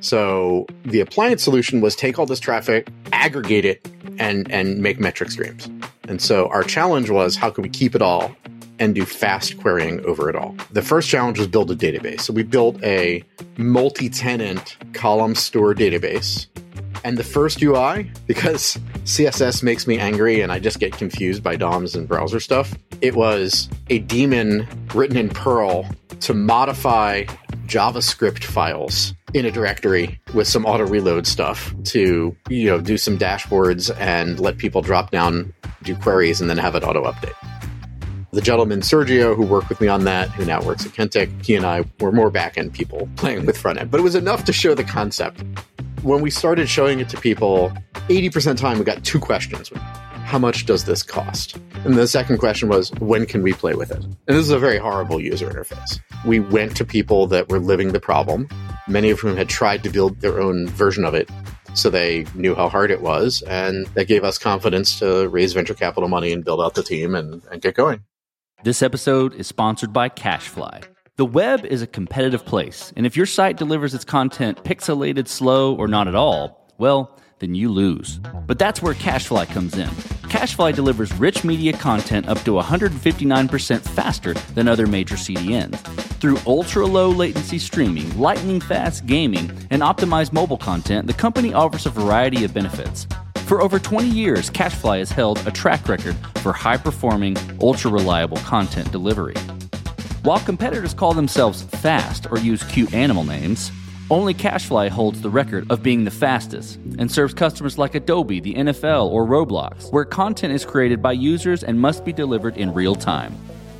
So 0.01 0.67
the 0.85 1.01
appliance 1.01 1.43
solution 1.43 1.81
was 1.81 1.95
take 1.95 2.19
all 2.19 2.27
this 2.27 2.41
traffic, 2.41 2.89
aggregate 3.13 3.65
it, 3.65 3.89
and 4.19 4.51
and 4.51 4.79
make 4.79 4.99
metric 4.99 5.31
streams. 5.31 5.69
And 6.09 6.21
so 6.21 6.49
our 6.49 6.63
challenge 6.63 7.11
was 7.11 7.37
how 7.37 7.51
can 7.51 7.63
we 7.63 7.69
keep 7.69 7.95
it 7.95 8.03
all 8.03 8.37
and 8.79 8.95
do 8.95 9.05
fast 9.05 9.59
querying 9.59 10.05
over 10.05 10.29
it 10.29 10.37
all. 10.37 10.57
The 10.73 10.83
first 10.83 11.09
challenge 11.09 11.39
was 11.39 11.49
build 11.49 11.71
a 11.71 11.77
database. 11.77 12.23
So 12.23 12.33
we 12.33 12.43
built 12.43 12.83
a 12.83 13.23
multi-tenant 13.57 14.77
column 14.93 15.35
store 15.35 15.75
database. 15.75 16.47
And 17.05 17.19
the 17.19 17.25
first 17.25 17.61
UI, 17.63 18.11
because 18.27 18.79
CSS 19.05 19.63
makes 19.63 19.87
me 19.87 19.99
angry 19.99 20.41
and 20.41 20.53
I 20.53 20.59
just 20.59 20.79
get 20.79 20.93
confused 20.93 21.43
by 21.43 21.57
DOMs 21.57 21.97
and 21.97 22.07
browser 22.07 22.39
stuff, 22.39 22.75
It 23.03 23.17
was 23.17 23.69
a 23.91 23.99
daemon 23.99 24.65
written 24.95 25.17
in 25.17 25.29
Perl 25.29 25.85
to 26.21 26.33
modify 26.33 27.25
JavaScript 27.67 28.45
files 28.45 29.13
in 29.35 29.45
a 29.45 29.51
directory 29.51 30.21
with 30.35 30.47
some 30.47 30.65
auto 30.65 30.87
reload 30.87 31.27
stuff 31.27 31.75
to, 31.85 32.37
you 32.49 32.67
know, 32.67 32.81
do 32.81 32.97
some 32.97 33.19
dashboards 33.19 33.93
and 33.99 34.39
let 34.39 34.59
people 34.59 34.83
drop 34.83 35.11
down, 35.11 35.53
do 35.83 35.97
queries, 35.97 36.41
and 36.41 36.49
then 36.49 36.59
have 36.59 36.77
it 36.77 36.85
auto 36.85 37.03
update. 37.05 37.35
The 38.35 38.41
gentleman 38.41 38.81
Sergio, 38.81 39.37
who 39.37 39.45
worked 39.45 39.69
with 39.69 39.79
me 39.83 39.89
on 39.89 40.05
that, 40.05 40.31
who 40.31 40.47
now 40.47 40.63
works 40.63 40.87
at 40.87 40.93
Kentik, 40.93 41.45
he 41.45 41.55
and 41.55 41.67
I 41.67 41.85
were 42.01 42.11
more 42.11 42.31
back 42.31 42.57
end 42.57 42.73
people 42.73 43.07
playing 43.17 43.45
with 43.45 43.59
front 43.59 43.79
end, 43.79 43.91
but 43.91 44.01
it 44.01 44.03
was 44.03 44.15
enough 44.15 44.45
to 44.45 44.55
show 44.55 44.75
the 44.75 44.85
concept. 44.85 45.45
When 46.01 46.23
we 46.23 46.31
started 46.31 46.67
showing 46.67 46.99
it 47.01 47.11
to 47.11 47.21
people, 47.21 47.71
80% 48.09 48.37
of 48.37 48.43
the 48.45 48.55
time 48.55 48.79
we 48.79 48.87
got 48.87 49.05
two 49.05 49.21
questions. 49.21 49.71
How 50.25 50.39
much 50.39 50.65
does 50.65 50.87
this 50.87 51.03
cost? 51.03 51.59
And 51.85 51.93
the 51.93 52.09
second 52.09 52.39
question 52.39 52.71
was, 52.71 52.91
when 53.01 53.27
can 53.27 53.43
we 53.43 53.53
play 53.53 53.75
with 53.75 53.91
it? 53.91 54.03
And 54.03 54.17
this 54.29 54.47
is 54.47 54.51
a 54.51 54.59
very 54.59 54.79
horrible 54.79 55.21
user 55.21 55.51
interface. 55.51 56.01
We 56.25 56.41
went 56.41 56.75
to 56.79 56.87
people 56.87 57.27
that 57.27 57.51
were 57.51 57.59
living 57.59 57.93
the 57.93 58.01
problem, 58.01 58.49
many 58.89 59.11
of 59.11 59.21
whom 59.21 59.37
had 59.37 59.51
tried 59.51 59.83
to 59.83 59.91
build 59.91 60.23
their 60.23 60.41
own 60.41 60.69
version 60.69 61.05
of 61.05 61.13
it. 61.13 61.29
So 61.75 61.91
they 61.91 62.25
knew 62.35 62.55
how 62.55 62.71
hard 62.71 62.91
it 62.91 63.03
was, 63.03 63.43
and 63.43 63.87
that 63.89 64.07
gave 64.07 64.25
us 64.25 64.39
confidence 64.39 64.99
to 65.01 65.29
raise 65.29 65.53
venture 65.53 65.75
capital 65.75 66.09
money 66.09 66.33
and 66.33 66.43
build 66.43 66.63
out 66.63 66.73
the 66.75 66.83
team 66.83 67.15
and, 67.15 67.43
and 67.51 67.61
get 67.61 67.75
going. 67.75 68.03
This 68.65 68.81
episode 68.81 69.35
is 69.35 69.49
sponsored 69.49 69.93
by 69.93 70.09
CacheFly. 70.09 70.85
The 71.17 71.25
web 71.25 71.65
is 71.65 71.83
a 71.83 71.87
competitive 71.89 72.47
place, 72.47 72.93
and 72.97 73.05
if 73.05 73.17
your 73.17 73.27
site 73.27 73.57
delivers 73.57 73.93
its 73.93 74.05
content 74.05 74.63
pixelated, 74.63 75.27
slow, 75.27 75.75
or 75.75 75.89
not 75.89 76.07
at 76.07 76.15
all, 76.15 76.73
well, 76.79 77.19
then 77.41 77.57
you 77.57 77.71
lose. 77.71 78.21
But 78.47 78.61
that's 78.61 78.81
where 78.81 78.95
CacheFly 78.95 79.49
comes 79.49 79.77
in. 79.77 79.89
CacheFly 80.29 80.77
delivers 80.77 81.13
rich 81.15 81.43
media 81.43 81.73
content 81.73 82.29
up 82.29 82.39
to 82.45 82.53
159% 82.53 83.81
faster 83.81 84.35
than 84.55 84.69
other 84.69 84.87
major 84.87 85.17
CDNs. 85.17 85.81
Through 86.21 86.39
ultra 86.47 86.87
low 86.87 87.11
latency 87.11 87.59
streaming, 87.59 88.17
lightning 88.17 88.61
fast 88.61 89.07
gaming, 89.07 89.51
and 89.71 89.83
optimized 89.83 90.33
mobile 90.33 90.57
content, 90.57 91.09
the 91.09 91.15
company 91.15 91.53
offers 91.53 91.87
a 91.87 91.91
variety 91.91 92.45
of 92.45 92.55
benefits. 92.55 93.09
For 93.47 93.61
over 93.61 93.79
20 93.79 94.09
years, 94.09 94.51
CacheFly 94.51 95.01
has 95.01 95.11
held 95.11 95.47
a 95.47 95.51
track 95.51 95.89
record 95.89 96.17
for 96.37 96.53
high 96.53 96.79
performing, 96.79 97.37
ultra 97.61 97.91
reliable 97.91 98.39
content 98.39 98.91
delivery. 98.93 99.37
While 100.23 100.41
competitors 100.41 100.95
call 100.95 101.15
themselves 101.15 101.63
fast 101.63 102.27
or 102.31 102.39
use 102.39 102.63
cute 102.63 102.95
animal 102.95 103.25
names, 103.25 103.71
only 104.11 104.35
CacheFly 104.35 104.89
holds 104.89 105.21
the 105.21 105.31
record 105.31 105.71
of 105.71 105.83
being 105.83 106.05
the 106.05 106.11
fastest 106.11 106.79
and 106.99 107.11
serves 107.11 107.35
customers 107.35 107.79
like 107.79 107.95
Adobe, 107.95 108.41
the 108.41 108.55
NFL, 108.55 109.11
or 109.11 109.27
Roblox, 109.27 109.93
where 109.93 110.05
content 110.05 110.53
is 110.53 110.65
created 110.65 111.03
by 111.03 111.13
users 111.13 111.65
and 111.65 111.81
must 111.81 112.05
be 112.05 112.13
delivered 112.13 112.57
in 112.57 112.73
real 112.73 112.95
time. 112.95 113.35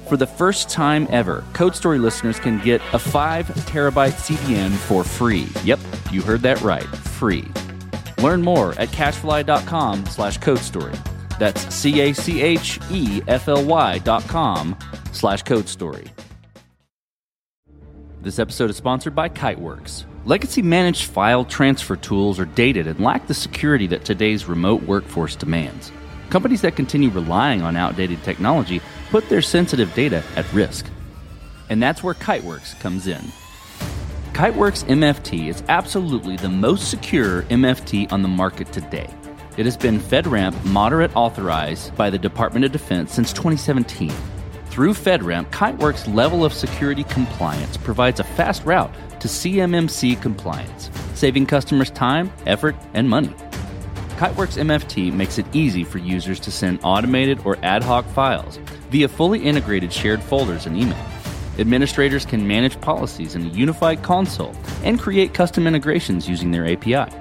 For 0.09 0.17
the 0.17 0.27
first 0.27 0.69
time 0.69 1.07
ever, 1.11 1.45
Code 1.53 1.77
Story 1.77 1.99
listeners 1.99 2.41
can 2.41 2.59
get 2.61 2.83
a 2.93 2.99
5 2.99 3.47
terabyte 3.47 4.13
CDN 4.13 4.71
for 4.71 5.05
free. 5.05 5.47
Yep, 5.65 5.81
you 6.11 6.23
heard 6.23 6.41
that 6.43 6.61
right, 6.61 6.85
free. 6.85 7.45
Learn 8.23 8.41
more 8.43 8.73
at 8.79 8.89
cachefly.com 8.91 10.07
slash 10.07 10.39
code 10.39 10.61
story. 10.61 10.95
That's 11.39 11.75
C-A-C-H-E-F-L-Y 11.75 12.39
dot 13.99 14.23
com 14.29 14.77
slash 15.13 15.43
code 15.43 15.69
story. 15.69 16.05
This 18.21 18.39
episode 18.39 18.71
is 18.71 18.77
sponsored 18.77 19.17
by 19.17 19.29
Kiteworks. 19.29 20.05
Legacy 20.25 20.63
managed 20.63 21.07
file 21.07 21.45
transfer 21.45 21.97
tools 21.97 22.39
are 22.39 22.45
dated 22.45 22.87
and 22.87 23.01
lack 23.01 23.27
the 23.27 23.35
security 23.35 23.89
that 23.89 24.05
today's 24.05 24.45
remote 24.47 24.81
workforce 24.85 25.35
demands. 25.35 25.91
Companies 26.31 26.61
that 26.61 26.77
continue 26.77 27.11
relying 27.11 27.63
on 27.63 27.77
outdated 27.77 28.23
technology 28.23 28.81
put 29.11 29.29
their 29.29 29.43
sensitive 29.43 29.93
data 29.95 30.23
at 30.37 30.51
risk. 30.53 30.87
And 31.69 31.83
that's 31.83 32.05
where 32.05 32.15
Kiteworks 32.15 32.79
comes 32.79 33.09
in. 33.09 33.21
Kiteworks 34.33 34.83
MFT 34.85 35.49
is 35.49 35.63
absolutely 35.69 36.37
the 36.37 36.49
most 36.49 36.89
secure 36.89 37.43
MFT 37.43 38.11
on 38.11 38.23
the 38.23 38.29
market 38.29 38.73
today. 38.73 39.11
It 39.59 39.67
has 39.67 39.77
been 39.77 40.01
FedRAMP 40.01 40.65
moderate 40.65 41.15
authorized 41.15 41.95
by 41.97 42.09
the 42.09 42.19
Department 42.19 42.65
of 42.65 42.73
Defense 42.73 43.13
since 43.13 43.31
2017. 43.35 44.11
Through 44.67 44.95
FedRAMP, 44.95 45.51
Kiteworks' 45.51 46.13
level 46.13 46.47
of 46.47 46.55
security 46.55 47.05
compliance 47.05 47.77
provides 47.77 48.21
a 48.21 48.25
fast 48.25 48.65
route 48.65 48.93
to 49.21 49.29
CMMC 49.29 50.21
compliance, 50.23 50.91
saving 51.13 51.45
customers 51.45 51.91
time, 51.91 52.33
effort, 52.47 52.75
and 52.95 53.11
money. 53.11 53.35
Kiteworks 54.17 54.57
MFT 54.57 55.13
makes 55.13 55.37
it 55.37 55.47
easy 55.53 55.85
for 55.85 55.99
users 55.99 56.41
to 56.41 56.51
send 56.51 56.81
automated 56.83 57.39
or 57.45 57.59
ad 57.63 57.83
hoc 57.83 58.07
files 58.07 58.57
via 58.91 59.09
fully 59.09 59.41
integrated 59.41 59.93
shared 59.93 60.23
folders 60.23 60.65
and 60.65 60.75
email. 60.75 61.12
Administrators 61.59 62.25
can 62.25 62.47
manage 62.47 62.81
policies 62.81 63.35
in 63.35 63.43
a 63.43 63.49
unified 63.49 64.03
console 64.03 64.55
and 64.85 64.99
create 64.99 65.35
custom 65.35 65.67
integrations 65.67 66.29
using 66.29 66.51
their 66.51 66.67
API. 66.67 67.13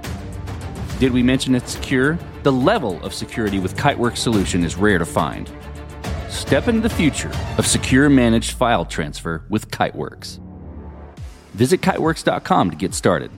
Did 1.00 1.12
we 1.12 1.22
mention 1.22 1.54
it's 1.54 1.74
secure? 1.74 2.18
The 2.44 2.52
level 2.52 3.04
of 3.04 3.14
security 3.14 3.60
with 3.60 3.76
Kiteworks 3.76 4.18
solution 4.18 4.64
is 4.64 4.76
rare 4.76 4.98
to 4.98 5.06
find. 5.06 5.52
Step 6.30 6.68
into 6.68 6.82
the 6.82 6.90
future 6.90 7.32
of 7.58 7.68
secure 7.68 8.10
managed 8.10 8.52
file 8.52 8.86
transfer 8.86 9.44
with 9.50 9.70
Kiteworks. 9.70 10.40
Visit 11.54 11.82
kiteworks.com 11.82 12.72
to 12.72 12.78
get 12.78 12.94
started. 12.94 13.32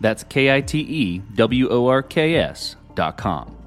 That's 0.00 0.24
K 0.24 0.54
I 0.54 0.62
T 0.62 0.80
E 0.80 1.18
W 1.34 1.68
O 1.68 1.86
R 1.88 2.02
K 2.02 2.36
S 2.36 2.76
dot 2.94 3.18
com. 3.18 3.61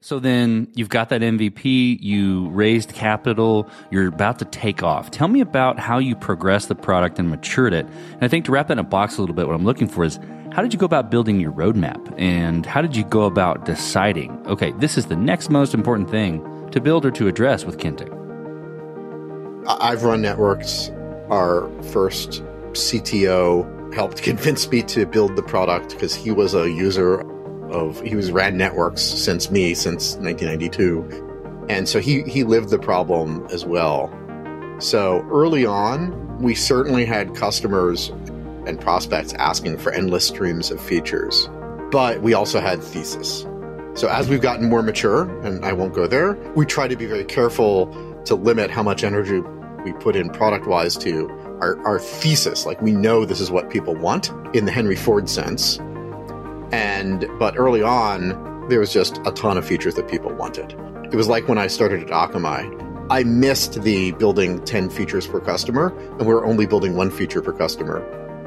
So 0.00 0.20
then 0.20 0.68
you've 0.76 0.90
got 0.90 1.08
that 1.08 1.22
MVP, 1.22 2.00
you 2.00 2.50
raised 2.50 2.92
capital, 2.92 3.68
you're 3.90 4.06
about 4.06 4.38
to 4.38 4.44
take 4.44 4.80
off. 4.80 5.10
Tell 5.10 5.26
me 5.26 5.40
about 5.40 5.80
how 5.80 5.98
you 5.98 6.14
progressed 6.14 6.68
the 6.68 6.76
product 6.76 7.18
and 7.18 7.28
matured 7.28 7.72
it. 7.74 7.84
And 7.84 8.22
I 8.22 8.28
think 8.28 8.44
to 8.44 8.52
wrap 8.52 8.68
that 8.68 8.74
in 8.74 8.78
a 8.78 8.84
box 8.84 9.18
a 9.18 9.22
little 9.22 9.34
bit, 9.34 9.48
what 9.48 9.56
I'm 9.56 9.64
looking 9.64 9.88
for 9.88 10.04
is 10.04 10.20
how 10.52 10.62
did 10.62 10.72
you 10.72 10.78
go 10.78 10.86
about 10.86 11.10
building 11.10 11.40
your 11.40 11.50
roadmap? 11.50 12.14
And 12.16 12.64
how 12.64 12.80
did 12.80 12.94
you 12.94 13.02
go 13.02 13.24
about 13.24 13.64
deciding, 13.64 14.30
okay, 14.46 14.70
this 14.78 14.96
is 14.96 15.06
the 15.06 15.16
next 15.16 15.50
most 15.50 15.74
important 15.74 16.08
thing 16.08 16.70
to 16.70 16.80
build 16.80 17.04
or 17.04 17.10
to 17.10 17.26
address 17.26 17.64
with 17.64 17.78
Kentik? 17.78 18.14
I've 19.66 20.04
run 20.04 20.22
networks. 20.22 20.92
Our 21.28 21.68
first 21.90 22.44
CTO 22.70 23.92
helped 23.92 24.22
convince 24.22 24.70
me 24.70 24.84
to 24.84 25.06
build 25.06 25.34
the 25.34 25.42
product 25.42 25.90
because 25.90 26.14
he 26.14 26.30
was 26.30 26.54
a 26.54 26.70
user 26.70 27.24
of 27.70 28.00
he 28.00 28.16
was 28.16 28.30
ran 28.30 28.56
networks 28.56 29.02
since 29.02 29.50
me 29.50 29.74
since 29.74 30.16
1992 30.16 31.66
and 31.68 31.88
so 31.88 32.00
he 32.00 32.22
he 32.22 32.44
lived 32.44 32.70
the 32.70 32.78
problem 32.78 33.46
as 33.52 33.64
well. 33.64 34.12
So 34.78 35.26
early 35.30 35.66
on 35.66 36.40
we 36.40 36.54
certainly 36.54 37.04
had 37.04 37.34
customers 37.34 38.10
and 38.66 38.80
prospects 38.80 39.32
asking 39.34 39.78
for 39.78 39.92
endless 39.92 40.26
streams 40.26 40.70
of 40.70 40.80
features 40.80 41.48
but 41.90 42.20
we 42.22 42.34
also 42.34 42.60
had 42.60 42.82
thesis. 42.82 43.46
So 43.94 44.08
as 44.08 44.28
we've 44.28 44.40
gotten 44.40 44.68
more 44.68 44.82
mature 44.82 45.28
and 45.44 45.64
i 45.64 45.72
won't 45.72 45.94
go 45.94 46.06
there 46.06 46.34
we 46.54 46.64
try 46.64 46.88
to 46.88 46.96
be 46.96 47.06
very 47.06 47.24
careful 47.24 47.86
to 48.24 48.34
limit 48.34 48.70
how 48.70 48.82
much 48.82 49.04
energy 49.04 49.40
we 49.84 49.92
put 49.94 50.16
in 50.16 50.28
product 50.30 50.66
wise 50.66 50.96
to 50.98 51.28
our, 51.60 51.78
our 51.86 51.98
thesis. 51.98 52.66
Like 52.66 52.80
we 52.82 52.92
know 52.92 53.24
this 53.24 53.40
is 53.40 53.50
what 53.50 53.70
people 53.70 53.94
want 53.94 54.30
in 54.54 54.64
the 54.64 54.72
henry 54.72 54.96
ford 54.96 55.28
sense 55.28 55.78
and 56.72 57.26
but 57.38 57.56
early 57.56 57.82
on, 57.82 58.68
there 58.68 58.80
was 58.80 58.92
just 58.92 59.18
a 59.24 59.32
ton 59.32 59.56
of 59.56 59.66
features 59.66 59.94
that 59.94 60.08
people 60.08 60.32
wanted. 60.32 60.72
It 61.10 61.14
was 61.14 61.28
like 61.28 61.48
when 61.48 61.58
I 61.58 61.66
started 61.68 62.02
at 62.02 62.08
Akamai. 62.08 62.86
I 63.10 63.24
missed 63.24 63.82
the 63.82 64.12
building 64.12 64.62
10 64.64 64.90
features 64.90 65.26
per 65.26 65.40
customer, 65.40 65.96
and 66.18 66.20
we 66.20 66.34
were 66.34 66.44
only 66.44 66.66
building 66.66 66.94
one 66.94 67.10
feature 67.10 67.40
per 67.40 67.52
customer. 67.52 68.00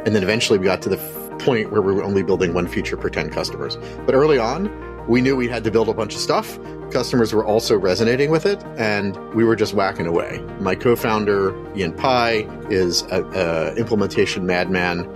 And 0.05 0.15
then 0.15 0.21
eventually 0.21 0.59
we 0.59 0.65
got 0.65 0.83
to 0.83 0.89
the 0.89 0.99
f- 0.99 1.39
point 1.39 1.71
where 1.71 1.81
we 1.81 1.93
were 1.93 2.03
only 2.03 2.21
building 2.21 2.53
one 2.53 2.67
feature 2.67 2.95
per 2.95 3.09
10 3.09 3.31
customers. 3.31 3.77
But 4.05 4.13
early 4.13 4.37
on, 4.37 4.69
we 5.07 5.19
knew 5.21 5.35
we 5.35 5.47
had 5.47 5.63
to 5.63 5.71
build 5.71 5.89
a 5.89 5.93
bunch 5.93 6.13
of 6.13 6.21
stuff. 6.21 6.59
Customers 6.91 7.33
were 7.33 7.43
also 7.43 7.75
resonating 7.75 8.29
with 8.29 8.45
it, 8.45 8.63
and 8.77 9.17
we 9.33 9.43
were 9.43 9.55
just 9.55 9.73
whacking 9.73 10.05
away. 10.05 10.39
My 10.59 10.75
co-founder, 10.75 11.55
Ian 11.75 11.93
Pye, 11.93 12.47
is 12.69 13.01
an 13.03 13.75
implementation 13.77 14.45
madman. 14.45 15.07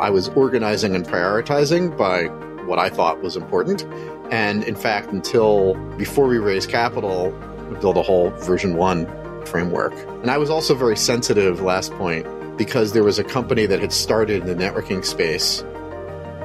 I 0.00 0.08
was 0.08 0.30
organizing 0.30 0.94
and 0.94 1.06
prioritizing 1.06 1.96
by 1.96 2.28
what 2.66 2.78
I 2.78 2.88
thought 2.88 3.22
was 3.22 3.36
important. 3.36 3.84
And 4.30 4.64
in 4.64 4.76
fact, 4.76 5.10
until 5.10 5.74
before 5.96 6.26
we 6.26 6.38
raised 6.38 6.70
capital, 6.70 7.30
we 7.68 7.76
built 7.76 7.96
a 7.96 8.02
whole 8.02 8.30
version 8.30 8.76
one 8.76 9.06
framework. 9.46 9.92
And 10.22 10.30
I 10.30 10.38
was 10.38 10.50
also 10.50 10.74
very 10.74 10.96
sensitive, 10.96 11.60
last 11.60 11.92
point, 11.92 12.26
because 12.56 12.92
there 12.92 13.04
was 13.04 13.18
a 13.18 13.24
company 13.24 13.66
that 13.66 13.80
had 13.80 13.92
started 13.92 14.42
in 14.42 14.46
the 14.46 14.54
networking 14.54 15.04
space 15.04 15.62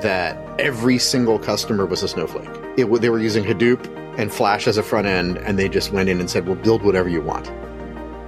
that 0.02 0.38
every 0.60 0.98
single 0.98 1.40
customer 1.40 1.86
was 1.86 2.04
a 2.04 2.08
snowflake. 2.08 2.50
It, 2.78 3.02
they 3.02 3.10
were 3.10 3.20
using 3.20 3.44
Hadoop 3.44 3.86
and 4.18 4.32
Flash 4.32 4.68
as 4.68 4.78
a 4.78 4.84
front 4.84 5.08
end, 5.08 5.38
and 5.38 5.58
they 5.58 5.70
just 5.70 5.92
went 5.92 6.10
in 6.10 6.20
and 6.20 6.30
said, 6.30 6.46
well, 6.46 6.56
build 6.56 6.84
whatever 6.84 7.10
you 7.10 7.22
want. 7.22 7.50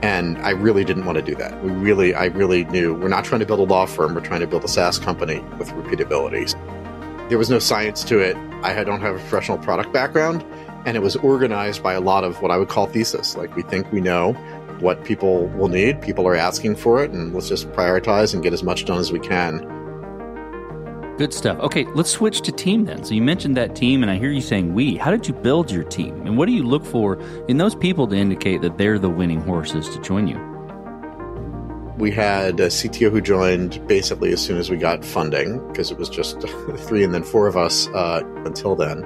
And 0.04 0.38
I 0.40 0.50
really 0.52 0.84
didn't 0.84 1.06
want 1.06 1.18
to 1.18 1.22
do 1.22 1.36
that. 1.36 1.64
We 1.64 1.72
really, 1.72 2.16
I 2.16 2.26
really 2.26 2.66
knew 2.66 2.94
we're 2.94 3.08
not 3.08 3.24
trying 3.24 3.40
to 3.40 3.46
build 3.46 3.60
a 3.60 3.64
law 3.64 3.86
firm, 3.86 4.16
we're 4.16 4.22
trying 4.22 4.40
to 4.40 4.48
build 4.48 4.64
a 4.64 4.68
SaaS 4.68 4.98
company 4.98 5.40
with 5.60 5.70
repeatability. 5.70 6.56
There 7.32 7.38
was 7.38 7.50
no 7.50 7.60
science 7.60 8.04
to 8.04 8.20
it. 8.20 8.36
I 8.62 8.84
don't 8.84 9.00
have 9.00 9.16
a 9.16 9.20
professional 9.20 9.58
product 9.58 9.94
background. 9.94 10.44
And 10.86 10.98
it 10.98 11.00
was 11.00 11.16
organized 11.16 11.82
by 11.82 11.94
a 11.94 12.02
lot 12.02 12.26
of 12.26 12.42
what 12.42 12.52
I 12.52 12.58
would 12.58 12.68
call 12.68 12.88
thesis. 12.88 13.38
Like 13.38 13.56
we 13.56 13.62
think 13.62 13.90
we 13.94 14.02
know 14.02 14.34
what 14.82 15.06
people 15.06 15.48
will 15.48 15.70
need, 15.70 16.02
people 16.02 16.28
are 16.28 16.36
asking 16.36 16.76
for 16.76 17.02
it, 17.02 17.12
and 17.12 17.34
let's 17.34 17.48
just 17.48 17.72
prioritize 17.72 18.34
and 18.34 18.44
get 18.44 18.52
as 18.52 18.64
much 18.64 18.84
done 18.84 19.00
as 19.00 19.14
we 19.14 19.20
can. 19.22 19.60
Good 21.18 21.34
stuff. 21.34 21.58
Okay, 21.60 21.86
let's 21.96 22.10
switch 22.10 22.42
to 22.42 22.52
team 22.52 22.84
then. 22.84 23.02
So 23.06 23.14
you 23.14 23.22
mentioned 23.22 23.56
that 23.56 23.78
team, 23.78 24.04
and 24.04 24.12
I 24.12 24.18
hear 24.18 24.32
you 24.32 24.42
saying 24.42 24.74
we. 24.74 24.98
How 24.98 25.10
did 25.10 25.26
you 25.26 25.34
build 25.34 25.72
your 25.72 25.86
team? 25.86 26.28
And 26.28 26.38
what 26.38 26.48
do 26.48 26.52
you 26.52 26.64
look 26.64 26.84
for 26.84 27.18
in 27.48 27.56
those 27.56 27.76
people 27.76 28.08
to 28.08 28.16
indicate 28.18 28.62
that 28.62 28.78
they're 28.78 29.00
the 29.00 29.10
winning 29.10 29.40
horses 29.40 29.88
to 29.88 30.02
join 30.02 30.28
you? 30.28 30.51
We 32.02 32.10
had 32.10 32.60
a 32.60 32.66
CTO 32.66 33.12
who 33.12 33.22
joined 33.22 33.88
basically 33.88 34.34
as 34.34 34.42
soon 34.42 34.58
as 34.58 34.72
we 34.72 34.78
got 34.78 35.06
funding, 35.06 35.60
because 35.68 35.92
it 35.92 36.00
was 36.00 36.10
just 36.10 36.42
three 36.78 37.04
and 37.04 37.14
then 37.14 37.22
four 37.22 37.46
of 37.46 37.56
us 37.56 37.88
uh, 37.90 38.24
until 38.38 38.76
then. 38.76 39.06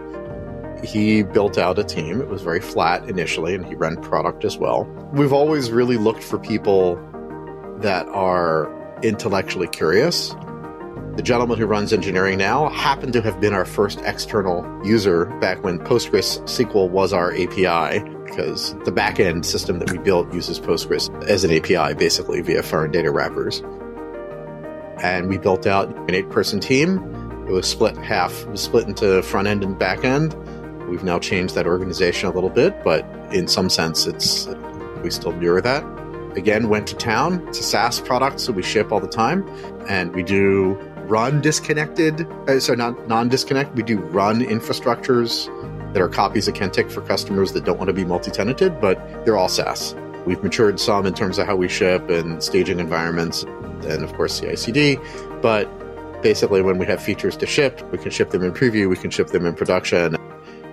He 0.82 1.22
built 1.22 1.58
out 1.58 1.78
a 1.78 1.84
team. 1.84 2.22
It 2.22 2.30
was 2.30 2.42
very 2.42 2.62
flat 2.62 3.10
initially, 3.10 3.54
and 3.54 3.66
he 3.66 3.76
ran 3.76 3.98
product 3.98 4.46
as 4.46 4.58
well. 4.58 4.86
We've 5.12 5.34
always 5.34 5.72
really 5.72 5.98
looked 5.98 6.24
for 6.24 6.40
people 6.40 6.96
that 7.82 8.08
are 8.08 8.72
intellectually 9.04 9.68
curious. 9.68 10.34
The 11.18 11.22
gentleman 11.22 11.60
who 11.60 11.66
runs 11.66 11.92
engineering 11.92 12.38
now 12.38 12.70
happened 12.70 13.12
to 13.12 13.22
have 13.24 13.42
been 13.42 13.54
our 13.54 13.66
first 13.66 14.00
external 14.06 14.64
user 14.88 15.26
back 15.42 15.62
when 15.66 15.80
Postgres 15.80 16.42
SQL 16.44 16.90
was 16.90 17.12
our 17.12 17.34
API, 17.34 18.15
because 18.26 18.74
the 18.86 18.92
backend 18.92 19.46
system 19.46 19.80
that 19.80 19.92
we 19.92 19.98
built 19.98 20.34
uses 20.34 20.60
Postgres 20.60 21.10
as 21.26 21.44
an 21.44 21.52
API, 21.52 21.94
basically 21.94 22.42
via 22.42 22.64
foreign 22.64 22.92
data 22.92 23.12
wrappers. 23.12 23.62
And 25.02 25.30
we 25.30 25.38
built 25.38 25.68
out 25.68 25.90
an 26.10 26.16
eight 26.16 26.30
person 26.30 26.60
team. 26.60 26.98
It 27.48 27.52
was 27.52 27.68
split 27.68 27.96
half, 27.98 28.46
was 28.48 28.62
split 28.62 28.88
into 28.88 29.22
front 29.22 29.48
end 29.48 29.64
and 29.64 29.78
back 29.78 30.04
end. 30.04 30.34
We've 30.90 31.04
now 31.04 31.20
changed 31.20 31.56
that 31.56 31.68
organization 31.68 32.30
a 32.30 32.32
little 32.32 32.50
bit, 32.50 32.84
but 32.84 33.06
in 33.32 33.48
some 33.48 33.70
sense, 33.70 34.08
it's 34.08 34.48
we 35.04 35.10
still 35.10 35.32
mirror 35.34 35.62
that. 35.62 35.84
Again, 36.36 36.70
went 36.70 36.88
to 36.88 36.96
town. 36.96 37.48
It's 37.48 37.60
a 37.60 37.64
SaaS 37.64 38.02
product, 38.02 38.40
so 38.40 38.52
we 38.52 38.62
ship 38.62 38.92
all 38.92 39.00
the 39.00 39.08
time, 39.08 39.48
and 39.88 40.14
we 40.14 40.22
do 40.22 40.74
run 41.08 41.42
disconnected. 41.42 42.28
Uh, 42.48 42.60
so 42.60 42.74
not 42.74 43.08
non-disconnect. 43.08 43.76
We 43.76 43.84
do 43.84 44.00
run 44.00 44.42
infrastructures 44.42 45.48
that 45.96 46.02
are 46.02 46.10
copies 46.10 46.46
of 46.50 46.54
Kentik 46.54 46.92
for 46.92 47.00
customers 47.00 47.54
that 47.54 47.64
don't 47.64 47.78
want 47.78 47.88
to 47.88 47.94
be 47.94 48.04
multi-tenanted, 48.04 48.82
but 48.82 49.00
they're 49.24 49.38
all 49.38 49.48
SaaS. 49.48 49.96
We've 50.26 50.44
matured 50.44 50.78
some 50.78 51.06
in 51.06 51.14
terms 51.14 51.38
of 51.40 51.48
how 51.48 51.56
we 51.56 51.70
ship 51.70 52.10
and 52.10 52.44
staging 52.44 52.82
environments, 52.82 53.44
and 53.44 54.04
of 54.04 54.12
course 54.14 54.38
CI/CD. 54.42 54.98
But 55.42 55.70
basically, 56.22 56.62
when 56.62 56.80
we 56.80 56.86
have 56.88 57.02
features 57.02 57.38
to 57.38 57.46
ship, 57.46 57.82
we 57.94 57.98
can 57.98 58.12
ship 58.12 58.32
them 58.32 58.44
in 58.44 58.52
preview, 58.52 58.90
we 58.90 58.98
can 58.98 59.10
ship 59.10 59.28
them 59.28 59.46
in 59.46 59.54
production, 59.54 60.18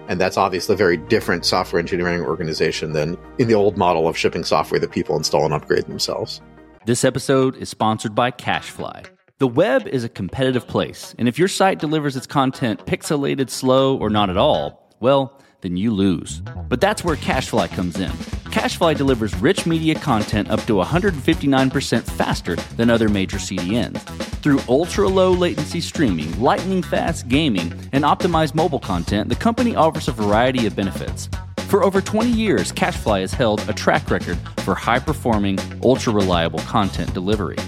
and 0.08 0.20
that's 0.20 0.36
obviously 0.36 0.72
a 0.72 0.76
very 0.76 0.96
different 0.96 1.44
software 1.46 1.78
engineering 1.78 2.22
organization 2.22 2.92
than 2.92 3.16
in 3.38 3.46
the 3.46 3.54
old 3.54 3.76
model 3.76 4.08
of 4.08 4.18
shipping 4.18 4.42
software 4.42 4.80
that 4.80 4.90
people 4.90 5.16
install 5.16 5.44
and 5.44 5.54
upgrade 5.54 5.84
themselves. 5.84 6.40
This 6.84 7.04
episode 7.04 7.54
is 7.58 7.68
sponsored 7.68 8.16
by 8.16 8.32
CacheFly. 8.32 9.06
The 9.38 9.46
web 9.46 9.86
is 9.86 10.02
a 10.02 10.08
competitive 10.08 10.66
place, 10.66 11.14
and 11.16 11.28
if 11.28 11.38
your 11.38 11.46
site 11.46 11.78
delivers 11.78 12.16
its 12.16 12.26
content 12.26 12.86
pixelated, 12.86 13.50
slow, 13.50 13.96
or 13.96 14.10
not 14.10 14.28
at 14.28 14.36
all, 14.36 14.81
well, 15.02 15.38
then 15.60 15.76
you 15.76 15.90
lose. 15.92 16.42
But 16.68 16.80
that's 16.80 17.04
where 17.04 17.16
CacheFly 17.16 17.70
comes 17.70 17.98
in. 17.98 18.10
CacheFly 18.52 18.96
delivers 18.96 19.34
rich 19.36 19.66
media 19.66 19.94
content 19.96 20.50
up 20.50 20.60
to 20.66 20.74
159% 20.74 22.02
faster 22.02 22.56
than 22.76 22.88
other 22.88 23.08
major 23.08 23.38
CDNs. 23.38 24.00
Through 24.42 24.60
ultra 24.68 25.08
low 25.08 25.32
latency 25.32 25.80
streaming, 25.80 26.40
lightning 26.40 26.82
fast 26.82 27.28
gaming, 27.28 27.72
and 27.92 28.04
optimized 28.04 28.54
mobile 28.54 28.80
content, 28.80 29.28
the 29.28 29.36
company 29.36 29.74
offers 29.74 30.08
a 30.08 30.12
variety 30.12 30.66
of 30.66 30.76
benefits. 30.76 31.28
For 31.68 31.82
over 31.82 32.00
20 32.00 32.30
years, 32.30 32.72
CacheFly 32.72 33.20
has 33.22 33.32
held 33.32 33.68
a 33.68 33.72
track 33.72 34.10
record 34.10 34.38
for 34.58 34.74
high 34.74 34.98
performing, 34.98 35.58
ultra 35.82 36.12
reliable 36.12 36.60
content 36.60 37.12
delivery. 37.14 37.58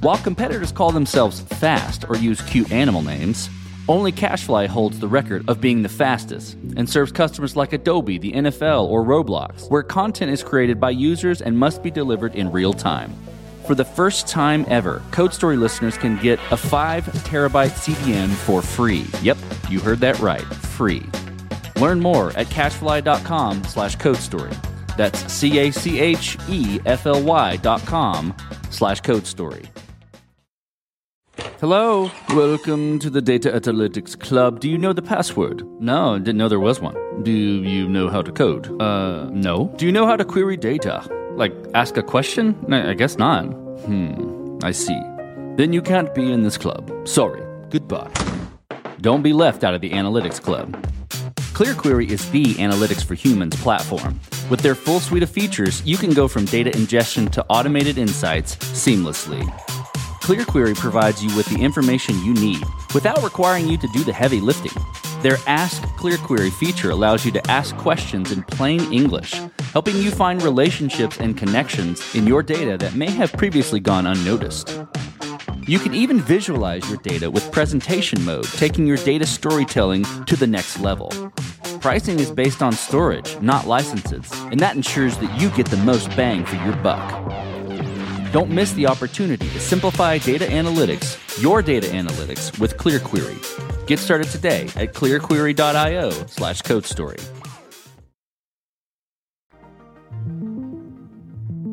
While 0.00 0.18
competitors 0.18 0.72
call 0.72 0.92
themselves 0.92 1.40
fast 1.40 2.04
or 2.08 2.16
use 2.16 2.40
cute 2.42 2.70
animal 2.72 3.02
names, 3.02 3.50
only 3.88 4.12
CacheFly 4.12 4.66
holds 4.66 5.00
the 5.00 5.08
record 5.08 5.48
of 5.48 5.60
being 5.60 5.82
the 5.82 5.88
fastest 5.88 6.54
and 6.76 6.88
serves 6.88 7.10
customers 7.10 7.56
like 7.56 7.72
Adobe, 7.72 8.18
the 8.18 8.32
NFL, 8.32 8.86
or 8.88 9.02
Roblox, 9.02 9.70
where 9.70 9.82
content 9.82 10.30
is 10.30 10.42
created 10.42 10.78
by 10.78 10.90
users 10.90 11.40
and 11.40 11.58
must 11.58 11.82
be 11.82 11.90
delivered 11.90 12.34
in 12.34 12.52
real 12.52 12.72
time. 12.72 13.12
For 13.66 13.74
the 13.74 13.84
first 13.84 14.28
time 14.28 14.64
ever, 14.68 15.02
Code 15.10 15.34
Story 15.34 15.56
listeners 15.56 15.98
can 15.98 16.16
get 16.18 16.38
a 16.50 16.56
5 16.56 17.04
terabyte 17.04 17.70
CDN 17.70 18.28
for 18.28 18.62
free. 18.62 19.06
Yep, 19.22 19.38
you 19.68 19.80
heard 19.80 19.98
that 20.00 20.18
right, 20.20 20.42
free. 20.42 21.04
Learn 21.76 22.00
more 22.00 22.30
at 22.30 22.46
cachefly.com 22.48 23.64
slash 23.64 23.96
code 23.96 24.16
story. 24.16 24.52
That's 24.96 25.32
C-A-C-H-E-F-L-Y 25.32 25.96
dot 27.58 27.86
com 27.86 28.34
slash 28.70 29.00
code 29.00 29.26
story. 29.26 29.64
Hello, 31.60 32.08
welcome 32.28 33.00
to 33.00 33.10
the 33.10 33.20
Data 33.20 33.50
Analytics 33.50 34.16
Club. 34.20 34.60
Do 34.60 34.70
you 34.70 34.78
know 34.78 34.92
the 34.92 35.02
password? 35.02 35.66
No, 35.80 36.14
I 36.14 36.18
didn't 36.18 36.36
know 36.36 36.48
there 36.48 36.60
was 36.60 36.80
one. 36.80 36.94
Do 37.24 37.32
you 37.32 37.88
know 37.88 38.08
how 38.08 38.22
to 38.22 38.30
code? 38.30 38.80
Uh, 38.80 39.28
no. 39.32 39.74
Do 39.76 39.84
you 39.84 39.90
know 39.90 40.06
how 40.06 40.14
to 40.14 40.24
query 40.24 40.56
data? 40.56 41.02
Like, 41.32 41.52
ask 41.74 41.96
a 41.96 42.02
question? 42.04 42.54
I 42.72 42.94
guess 42.94 43.18
not. 43.18 43.42
Hmm, 43.86 44.60
I 44.62 44.70
see. 44.70 45.00
Then 45.56 45.72
you 45.72 45.82
can't 45.82 46.14
be 46.14 46.30
in 46.30 46.44
this 46.44 46.56
club. 46.56 46.92
Sorry. 47.08 47.42
Goodbye. 47.70 48.12
Don't 49.00 49.22
be 49.22 49.32
left 49.32 49.64
out 49.64 49.74
of 49.74 49.80
the 49.80 49.90
Analytics 49.90 50.40
Club. 50.40 50.80
ClearQuery 51.58 52.08
is 52.08 52.30
the 52.30 52.54
analytics 52.54 53.04
for 53.04 53.14
humans 53.14 53.56
platform. 53.56 54.20
With 54.48 54.60
their 54.60 54.76
full 54.76 55.00
suite 55.00 55.24
of 55.24 55.30
features, 55.30 55.84
you 55.84 55.96
can 55.96 56.10
go 56.10 56.28
from 56.28 56.44
data 56.44 56.70
ingestion 56.76 57.26
to 57.32 57.44
automated 57.46 57.98
insights 57.98 58.54
seamlessly. 58.56 59.42
ClearQuery 60.28 60.76
provides 60.76 61.24
you 61.24 61.34
with 61.34 61.46
the 61.46 61.58
information 61.58 62.22
you 62.22 62.34
need 62.34 62.62
without 62.92 63.22
requiring 63.22 63.66
you 63.66 63.78
to 63.78 63.88
do 63.94 64.04
the 64.04 64.12
heavy 64.12 64.40
lifting. 64.42 64.72
Their 65.22 65.38
Ask 65.46 65.80
ClearQuery 65.96 66.52
feature 66.52 66.90
allows 66.90 67.24
you 67.24 67.32
to 67.32 67.50
ask 67.50 67.74
questions 67.78 68.30
in 68.30 68.42
plain 68.42 68.92
English, 68.92 69.32
helping 69.72 69.96
you 69.96 70.10
find 70.10 70.42
relationships 70.42 71.16
and 71.18 71.34
connections 71.34 72.14
in 72.14 72.26
your 72.26 72.42
data 72.42 72.76
that 72.76 72.94
may 72.94 73.10
have 73.10 73.32
previously 73.32 73.80
gone 73.80 74.06
unnoticed. 74.06 74.78
You 75.66 75.78
can 75.78 75.94
even 75.94 76.20
visualize 76.20 76.86
your 76.90 76.98
data 76.98 77.30
with 77.30 77.50
presentation 77.50 78.22
mode, 78.26 78.44
taking 78.48 78.86
your 78.86 78.98
data 78.98 79.24
storytelling 79.24 80.04
to 80.26 80.36
the 80.36 80.46
next 80.46 80.78
level. 80.78 81.08
Pricing 81.80 82.20
is 82.20 82.30
based 82.30 82.62
on 82.62 82.72
storage, 82.74 83.40
not 83.40 83.66
licenses, 83.66 84.30
and 84.50 84.60
that 84.60 84.76
ensures 84.76 85.16
that 85.20 85.40
you 85.40 85.48
get 85.56 85.68
the 85.68 85.78
most 85.78 86.14
bang 86.16 86.44
for 86.44 86.56
your 86.56 86.76
buck. 86.82 87.47
Don't 88.32 88.50
miss 88.50 88.72
the 88.72 88.86
opportunity 88.86 89.48
to 89.48 89.60
simplify 89.60 90.18
data 90.18 90.44
analytics, 90.44 91.16
your 91.42 91.62
data 91.62 91.86
analytics, 91.86 92.58
with 92.60 92.76
ClearQuery. 92.76 93.86
Get 93.86 93.98
started 93.98 94.28
today 94.28 94.64
at 94.76 94.92
clearquery.io 94.92 96.10
slash 96.26 96.60
code 96.60 96.84
story. 96.84 97.16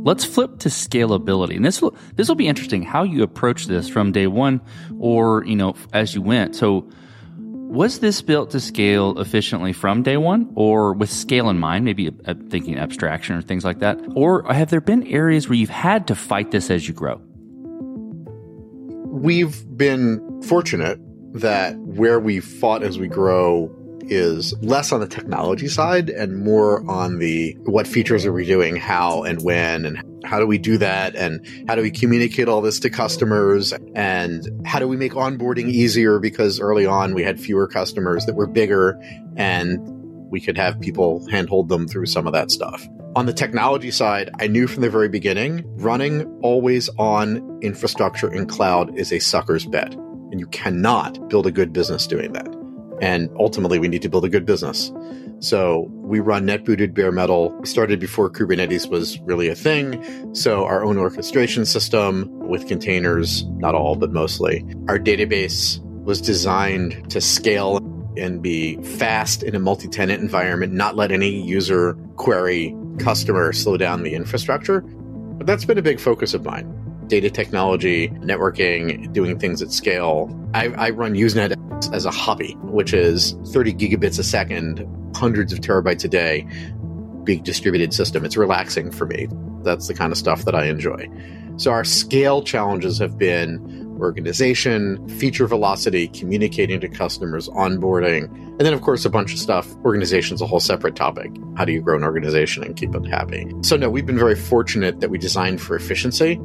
Let's 0.06 0.24
flip 0.24 0.60
to 0.60 0.70
scalability. 0.70 1.56
And 1.56 1.66
this 1.66 1.82
will 1.82 1.96
this 2.14 2.28
will 2.28 2.36
be 2.36 2.48
interesting 2.48 2.84
how 2.84 3.04
you 3.04 3.24
approach 3.24 3.66
this 3.66 3.90
from 3.90 4.12
day 4.12 4.28
one 4.28 4.62
or, 5.00 5.44
you 5.46 5.56
know, 5.56 5.74
as 5.94 6.14
you 6.14 6.22
went. 6.22 6.56
So 6.56 6.88
was 7.68 8.00
this 8.00 8.22
built 8.22 8.52
to 8.52 8.60
scale 8.60 9.20
efficiently 9.20 9.74
from 9.74 10.04
day 10.04 10.18
one 10.18 10.52
or 10.56 10.94
with 10.94 11.10
scale 11.10 11.50
in 11.50 11.60
mind, 11.60 11.84
maybe 11.84 12.10
uh, 12.26 12.34
thinking 12.50 12.78
abstraction 12.78 13.36
or 13.36 13.42
things 13.42 13.66
like 13.66 13.80
that? 13.80 14.00
Or 14.16 14.44
have 14.52 14.70
there 14.70 14.82
been 14.82 15.06
areas 15.08 15.50
where 15.50 15.58
you've 15.58 15.70
had 15.70 16.08
to 16.08 16.16
fight 16.16 16.52
this 16.52 16.70
as 16.70 16.88
you 16.88 16.94
grow? 16.94 17.22
We've 19.08 19.66
been 19.78 20.42
fortunate 20.44 21.00
that 21.34 21.76
where 21.78 22.20
we 22.20 22.40
fought 22.40 22.84
as 22.84 22.98
we 22.98 23.08
grow 23.08 23.70
is 24.10 24.54
less 24.62 24.92
on 24.92 25.00
the 25.00 25.08
technology 25.08 25.68
side 25.68 26.10
and 26.10 26.38
more 26.38 26.90
on 26.90 27.20
the 27.20 27.54
what 27.64 27.88
features 27.88 28.26
are 28.26 28.34
we 28.34 28.46
doing, 28.46 28.76
how 28.76 29.24
and 29.24 29.42
when, 29.44 29.86
and 29.86 30.02
how 30.26 30.40
do 30.40 30.48
we 30.48 30.58
do 30.58 30.78
that, 30.78 31.16
and 31.16 31.46
how 31.68 31.76
do 31.76 31.82
we 31.82 31.92
communicate 31.92 32.48
all 32.48 32.62
this 32.62 32.80
to 32.80 32.90
customers, 32.90 33.74
and 33.96 34.48
how 34.66 34.80
do 34.80 34.88
we 34.88 34.98
make 34.98 35.14
onboarding 35.14 35.70
easier 35.70 36.20
because 36.20 36.60
early 36.60 36.86
on 36.86 37.14
we 37.14 37.24
had 37.24 37.40
fewer 37.40 37.68
customers 37.68 38.26
that 38.26 38.36
were 38.36 38.48
bigger 38.48 39.00
and 39.36 39.80
we 40.30 40.42
could 40.42 40.58
have 40.58 40.80
people 40.82 41.26
handhold 41.30 41.70
them 41.70 41.88
through 41.88 42.06
some 42.06 42.28
of 42.28 42.34
that 42.34 42.52
stuff. 42.52 42.88
On 43.16 43.26
the 43.26 43.34
technology 43.34 43.92
side, 43.92 44.30
I 44.40 44.48
knew 44.48 44.68
from 44.68 44.82
the 44.82 44.90
very 44.90 45.08
beginning 45.08 45.64
running 45.78 46.26
always 46.42 46.90
on 46.98 47.60
infrastructure 47.62 48.34
in 48.34 48.46
cloud 48.46 48.98
is 48.98 49.14
a 49.14 49.20
sucker's 49.20 49.66
bet. 49.66 49.94
And 49.94 50.40
you 50.40 50.48
cannot 50.48 51.30
build 51.30 51.48
a 51.48 51.52
good 51.52 51.72
business 51.72 52.08
doing 52.08 52.34
that. 52.34 52.65
And 53.02 53.30
ultimately, 53.40 53.80
we 53.80 53.88
need 53.88 54.02
to 54.02 54.10
build 54.10 54.26
a 54.26 54.30
good 54.30 54.46
business. 54.46 54.92
So 55.40 55.88
we 55.92 56.20
run 56.22 56.48
NetBooted 56.48 56.94
bare 56.94 57.12
metal. 57.12 57.52
We 57.60 57.68
started 57.68 58.00
before 58.00 58.30
Kubernetes 58.30 58.90
was 58.90 59.20
really 59.22 59.50
a 59.50 59.56
thing. 59.56 60.34
So 60.34 60.66
our 60.66 60.84
own 60.84 60.98
orchestration 60.98 61.66
system 61.66 62.30
with 62.48 62.68
containers, 62.68 63.46
not 63.46 63.76
all, 63.76 63.96
but 63.96 64.12
mostly. 64.12 64.66
Our 64.88 64.98
database 64.98 65.82
was 66.04 66.22
designed 66.22 67.10
to 67.12 67.20
scale 67.20 67.78
and 68.18 68.42
be 68.42 68.78
fast 68.82 69.44
in 69.44 69.56
a 69.56 69.60
multi-tenant 69.60 70.22
environment, 70.22 70.72
not 70.72 70.96
let 70.96 71.12
any 71.12 71.30
user 71.30 71.96
query 72.16 72.74
customer 73.00 73.52
slow 73.52 73.76
down 73.76 74.04
the 74.04 74.14
infrastructure. 74.14 74.82
But 74.82 75.48
that's 75.48 75.66
been 75.66 75.78
a 75.78 75.82
big 75.82 76.00
focus 76.00 76.34
of 76.34 76.46
mine. 76.46 76.85
Data 77.08 77.30
technology, 77.30 78.10
networking, 78.10 79.12
doing 79.14 79.38
things 79.40 79.62
at 79.62 79.72
scale. 79.72 80.30
I, 80.54 80.68
I 80.70 80.90
run 80.90 81.14
Usenet 81.14 81.56
as 81.94 82.06
a 82.06 82.12
hobby, 82.12 82.54
which 82.64 82.94
is 82.94 83.34
30 83.48 83.74
gigabits 83.74 84.18
a 84.20 84.24
second, 84.24 84.88
hundreds 85.16 85.54
of 85.54 85.60
terabytes 85.60 86.04
a 86.04 86.08
day, 86.08 86.48
big 87.24 87.44
distributed 87.44 87.94
system. 87.94 88.26
It's 88.26 88.38
relaxing 88.38 88.92
for 88.92 89.06
me. 89.06 89.28
That's 89.64 89.88
the 89.88 89.94
kind 89.94 90.12
of 90.12 90.18
stuff 90.18 90.46
that 90.46 90.56
I 90.56 90.66
enjoy. 90.66 91.10
So 91.58 91.72
our 91.72 91.84
scale 91.84 92.44
challenges 92.44 92.98
have 93.00 93.18
been 93.18 93.86
organization, 94.00 95.08
feature 95.08 95.48
velocity, 95.48 96.10
communicating 96.10 96.80
to 96.82 96.90
customers, 96.90 97.48
onboarding, 97.50 98.26
and 98.26 98.62
then, 98.62 98.74
of 98.74 98.82
course, 98.82 99.06
a 99.06 99.10
bunch 99.10 99.34
of 99.34 99.40
stuff. 99.40 99.74
Organization's 99.86 100.42
a 100.42 100.46
whole 100.46 100.60
separate 100.60 100.96
topic. 100.96 101.32
How 101.56 101.66
do 101.66 101.72
you 101.72 101.82
grow 101.82 101.96
an 101.96 102.04
organization 102.04 102.64
and 102.64 102.76
keep 102.76 102.94
it 102.94 103.06
happy? 103.06 103.52
So, 103.62 103.78
no, 103.78 103.90
we've 103.90 104.06
been 104.06 104.20
very 104.20 104.36
fortunate 104.36 105.00
that 105.00 105.10
we 105.10 105.18
designed 105.18 105.62
for 105.62 105.76
efficiency 105.76 106.40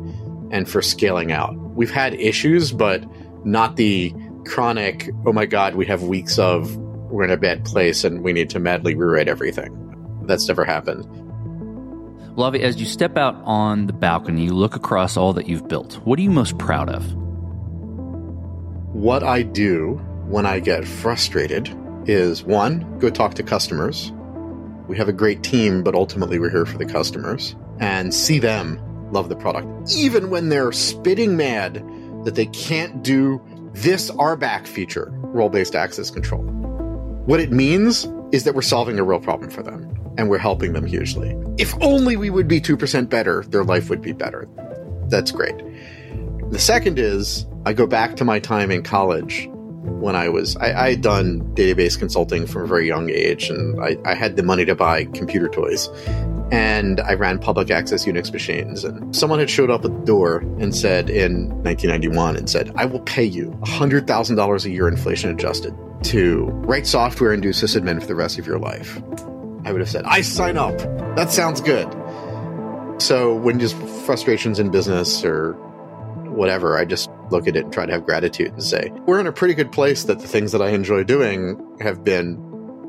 and 0.50 0.68
for 0.68 0.82
scaling 0.82 1.32
out. 1.32 1.54
We've 1.56 1.90
had 1.90 2.14
issues, 2.14 2.72
but 2.72 3.04
not 3.44 3.76
the 3.76 4.14
chronic, 4.46 5.10
oh 5.26 5.32
my 5.32 5.46
God, 5.46 5.74
we 5.74 5.86
have 5.86 6.02
weeks 6.02 6.38
of 6.38 6.76
we're 6.76 7.24
in 7.24 7.30
a 7.30 7.36
bad 7.36 7.64
place 7.64 8.04
and 8.04 8.22
we 8.22 8.32
need 8.32 8.50
to 8.50 8.60
madly 8.60 8.94
rewrite 8.94 9.28
everything. 9.28 9.76
That's 10.26 10.46
never 10.46 10.64
happened. 10.64 11.06
Well, 12.36 12.46
Avi, 12.46 12.62
as 12.62 12.80
you 12.80 12.86
step 12.86 13.16
out 13.16 13.34
on 13.44 13.86
the 13.86 13.92
balcony, 13.92 14.44
you 14.44 14.54
look 14.54 14.76
across 14.76 15.16
all 15.16 15.32
that 15.32 15.48
you've 15.48 15.66
built. 15.66 15.94
What 16.04 16.18
are 16.18 16.22
you 16.22 16.30
most 16.30 16.56
proud 16.58 16.88
of? 16.88 17.04
What 18.94 19.22
I 19.22 19.42
do 19.42 19.94
when 20.26 20.46
I 20.46 20.60
get 20.60 20.86
frustrated 20.86 21.76
is 22.06 22.44
one, 22.44 22.98
go 22.98 23.10
talk 23.10 23.34
to 23.34 23.42
customers. 23.42 24.12
We 24.86 24.96
have 24.96 25.08
a 25.08 25.12
great 25.12 25.42
team, 25.42 25.82
but 25.82 25.94
ultimately 25.94 26.38
we're 26.38 26.50
here 26.50 26.66
for 26.66 26.78
the 26.78 26.86
customers 26.86 27.56
and 27.80 28.14
see 28.14 28.38
them 28.38 28.80
love 29.12 29.28
the 29.28 29.36
product, 29.36 29.92
even 29.94 30.30
when 30.30 30.48
they're 30.48 30.72
spitting 30.72 31.36
mad 31.36 31.84
that 32.24 32.34
they 32.34 32.46
can't 32.46 33.02
do 33.02 33.40
this 33.72 34.10
RBAC 34.10 34.66
feature, 34.66 35.10
role 35.12 35.48
based 35.48 35.74
access 35.74 36.10
control. 36.10 36.42
What 36.42 37.40
it 37.40 37.52
means 37.52 38.08
is 38.32 38.44
that 38.44 38.54
we're 38.54 38.62
solving 38.62 38.98
a 38.98 39.04
real 39.04 39.20
problem 39.20 39.50
for 39.50 39.62
them 39.62 39.94
and 40.18 40.28
we're 40.28 40.38
helping 40.38 40.72
them 40.72 40.84
hugely. 40.84 41.36
If 41.58 41.74
only 41.80 42.16
we 42.16 42.30
would 42.30 42.48
be 42.48 42.60
2% 42.60 43.08
better, 43.08 43.44
their 43.48 43.64
life 43.64 43.90
would 43.90 44.02
be 44.02 44.12
better. 44.12 44.48
That's 45.08 45.30
great. 45.30 45.56
The 46.50 46.58
second 46.58 46.98
is 46.98 47.46
I 47.64 47.72
go 47.72 47.86
back 47.86 48.16
to 48.16 48.24
my 48.24 48.38
time 48.38 48.70
in 48.70 48.82
college 48.82 49.48
when 49.50 50.16
I 50.16 50.28
was, 50.28 50.56
I, 50.56 50.86
I 50.86 50.90
had 50.90 51.00
done 51.00 51.40
database 51.54 51.98
consulting 51.98 52.46
from 52.46 52.62
a 52.62 52.66
very 52.66 52.86
young 52.86 53.08
age 53.10 53.48
and 53.48 53.80
I, 53.82 53.96
I 54.04 54.14
had 54.14 54.36
the 54.36 54.42
money 54.42 54.64
to 54.64 54.74
buy 54.74 55.04
computer 55.04 55.48
toys 55.48 55.88
and 56.50 57.00
I 57.00 57.14
ran 57.14 57.38
public 57.38 57.70
access 57.70 58.04
Unix 58.04 58.32
machines. 58.32 58.84
And 58.84 59.14
someone 59.14 59.38
had 59.38 59.50
showed 59.50 59.70
up 59.70 59.84
at 59.84 59.92
the 59.92 60.04
door 60.04 60.38
and 60.58 60.74
said 60.74 61.08
in 61.08 61.48
1991 61.62 62.36
and 62.36 62.50
said, 62.50 62.72
I 62.76 62.84
will 62.86 63.00
pay 63.00 63.24
you 63.24 63.50
$100,000 63.62 64.64
a 64.64 64.70
year 64.70 64.88
inflation 64.88 65.30
adjusted 65.30 65.74
to 66.04 66.44
write 66.64 66.86
software 66.86 67.32
and 67.32 67.42
do 67.42 67.50
sysadmin 67.50 68.00
for 68.00 68.06
the 68.06 68.14
rest 68.14 68.38
of 68.38 68.46
your 68.46 68.58
life. 68.58 69.00
I 69.64 69.72
would 69.72 69.80
have 69.80 69.90
said, 69.90 70.04
I 70.06 70.22
sign 70.22 70.56
up. 70.56 70.76
That 71.16 71.30
sounds 71.30 71.60
good. 71.60 71.88
So 73.00 73.34
when 73.34 73.60
just 73.60 73.76
frustrations 74.04 74.58
in 74.58 74.70
business 74.70 75.24
or 75.24 75.52
whatever, 76.30 76.78
I 76.78 76.84
just 76.84 77.10
look 77.30 77.46
at 77.46 77.56
it 77.56 77.64
and 77.64 77.72
try 77.72 77.86
to 77.86 77.92
have 77.92 78.04
gratitude 78.04 78.52
and 78.52 78.62
say, 78.62 78.90
we're 79.06 79.20
in 79.20 79.26
a 79.26 79.32
pretty 79.32 79.54
good 79.54 79.70
place 79.70 80.04
that 80.04 80.18
the 80.18 80.26
things 80.26 80.52
that 80.52 80.62
I 80.62 80.70
enjoy 80.70 81.04
doing 81.04 81.76
have 81.80 82.02
been 82.02 82.36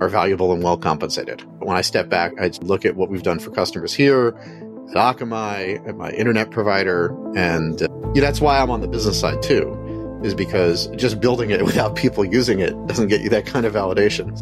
are 0.01 0.09
valuable 0.09 0.51
and 0.51 0.63
well 0.63 0.77
compensated. 0.77 1.41
When 1.59 1.77
I 1.77 1.81
step 1.81 2.09
back, 2.09 2.33
I 2.41 2.51
look 2.61 2.85
at 2.85 2.95
what 2.95 3.09
we've 3.09 3.23
done 3.23 3.39
for 3.39 3.51
customers 3.51 3.93
here 3.93 4.29
at 4.89 4.95
Akamai, 4.95 5.87
at 5.87 5.95
my 5.95 6.09
internet 6.11 6.51
provider, 6.51 7.15
and 7.37 7.81
uh, 7.81 7.87
yeah, 8.13 8.21
that's 8.21 8.41
why 8.41 8.59
I'm 8.59 8.71
on 8.71 8.81
the 8.81 8.87
business 8.87 9.17
side 9.19 9.41
too, 9.41 10.19
is 10.23 10.33
because 10.33 10.87
just 10.97 11.21
building 11.21 11.51
it 11.51 11.63
without 11.65 11.95
people 11.95 12.25
using 12.25 12.59
it 12.59 12.73
doesn't 12.87 13.07
get 13.07 13.21
you 13.21 13.29
that 13.29 13.45
kind 13.45 13.65
of 13.65 13.73
validation. 13.73 14.35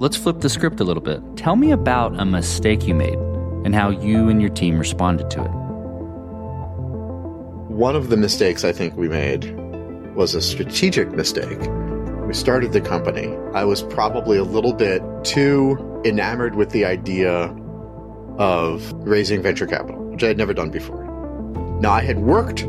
Let's 0.00 0.16
flip 0.16 0.40
the 0.40 0.48
script 0.48 0.80
a 0.80 0.84
little 0.84 1.02
bit. 1.02 1.20
Tell 1.36 1.56
me 1.56 1.70
about 1.70 2.18
a 2.18 2.24
mistake 2.24 2.86
you 2.86 2.94
made 2.94 3.18
and 3.64 3.74
how 3.74 3.90
you 3.90 4.28
and 4.28 4.40
your 4.40 4.50
team 4.50 4.78
responded 4.78 5.30
to 5.32 5.44
it. 5.44 5.50
One 7.68 7.94
of 7.94 8.08
the 8.08 8.16
mistakes 8.16 8.64
I 8.64 8.72
think 8.72 8.96
we 8.96 9.08
made 9.08 9.54
was 10.14 10.34
a 10.34 10.40
strategic 10.40 11.10
mistake. 11.12 11.60
We 12.28 12.34
started 12.34 12.74
the 12.74 12.82
company. 12.82 13.34
I 13.54 13.64
was 13.64 13.82
probably 13.82 14.36
a 14.36 14.44
little 14.44 14.74
bit 14.74 15.02
too 15.24 16.02
enamored 16.04 16.56
with 16.56 16.68
the 16.68 16.84
idea 16.84 17.44
of 18.36 18.92
raising 18.96 19.40
venture 19.40 19.66
capital, 19.66 20.04
which 20.10 20.22
I 20.22 20.26
had 20.26 20.36
never 20.36 20.52
done 20.52 20.68
before. 20.68 21.04
Now, 21.80 21.92
I 21.92 22.02
had 22.02 22.18
worked 22.18 22.60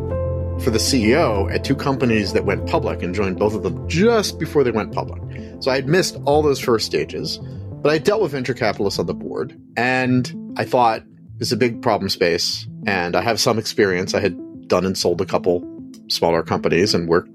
for 0.64 0.70
the 0.70 0.80
CEO 0.80 1.54
at 1.54 1.66
two 1.66 1.76
companies 1.76 2.32
that 2.32 2.46
went 2.46 2.70
public 2.70 3.04
and 3.04 3.14
joined 3.14 3.38
both 3.38 3.54
of 3.54 3.64
them 3.64 3.86
just 3.90 4.40
before 4.40 4.64
they 4.64 4.72
went 4.72 4.94
public. 4.94 5.22
So 5.62 5.72
I 5.72 5.76
had 5.76 5.90
missed 5.90 6.16
all 6.24 6.42
those 6.42 6.62
first 6.62 6.86
stages, 6.86 7.38
but 7.82 7.92
I 7.92 7.98
dealt 7.98 8.22
with 8.22 8.32
venture 8.32 8.54
capitalists 8.54 8.98
on 8.98 9.08
the 9.08 9.14
board 9.14 9.60
and 9.76 10.54
I 10.56 10.64
thought 10.64 11.04
it's 11.42 11.52
a 11.52 11.58
big 11.58 11.82
problem 11.82 12.08
space 12.08 12.66
and 12.88 13.14
I 13.14 13.22
have 13.24 13.42
some 13.42 13.60
experience. 13.60 14.14
I 14.14 14.22
had 14.22 14.70
done 14.70 14.86
and 14.86 14.98
sold 14.98 15.20
a 15.20 15.26
couple 15.26 15.62
smaller 16.08 16.44
companies 16.44 16.94
and 16.94 17.10
worked 17.10 17.30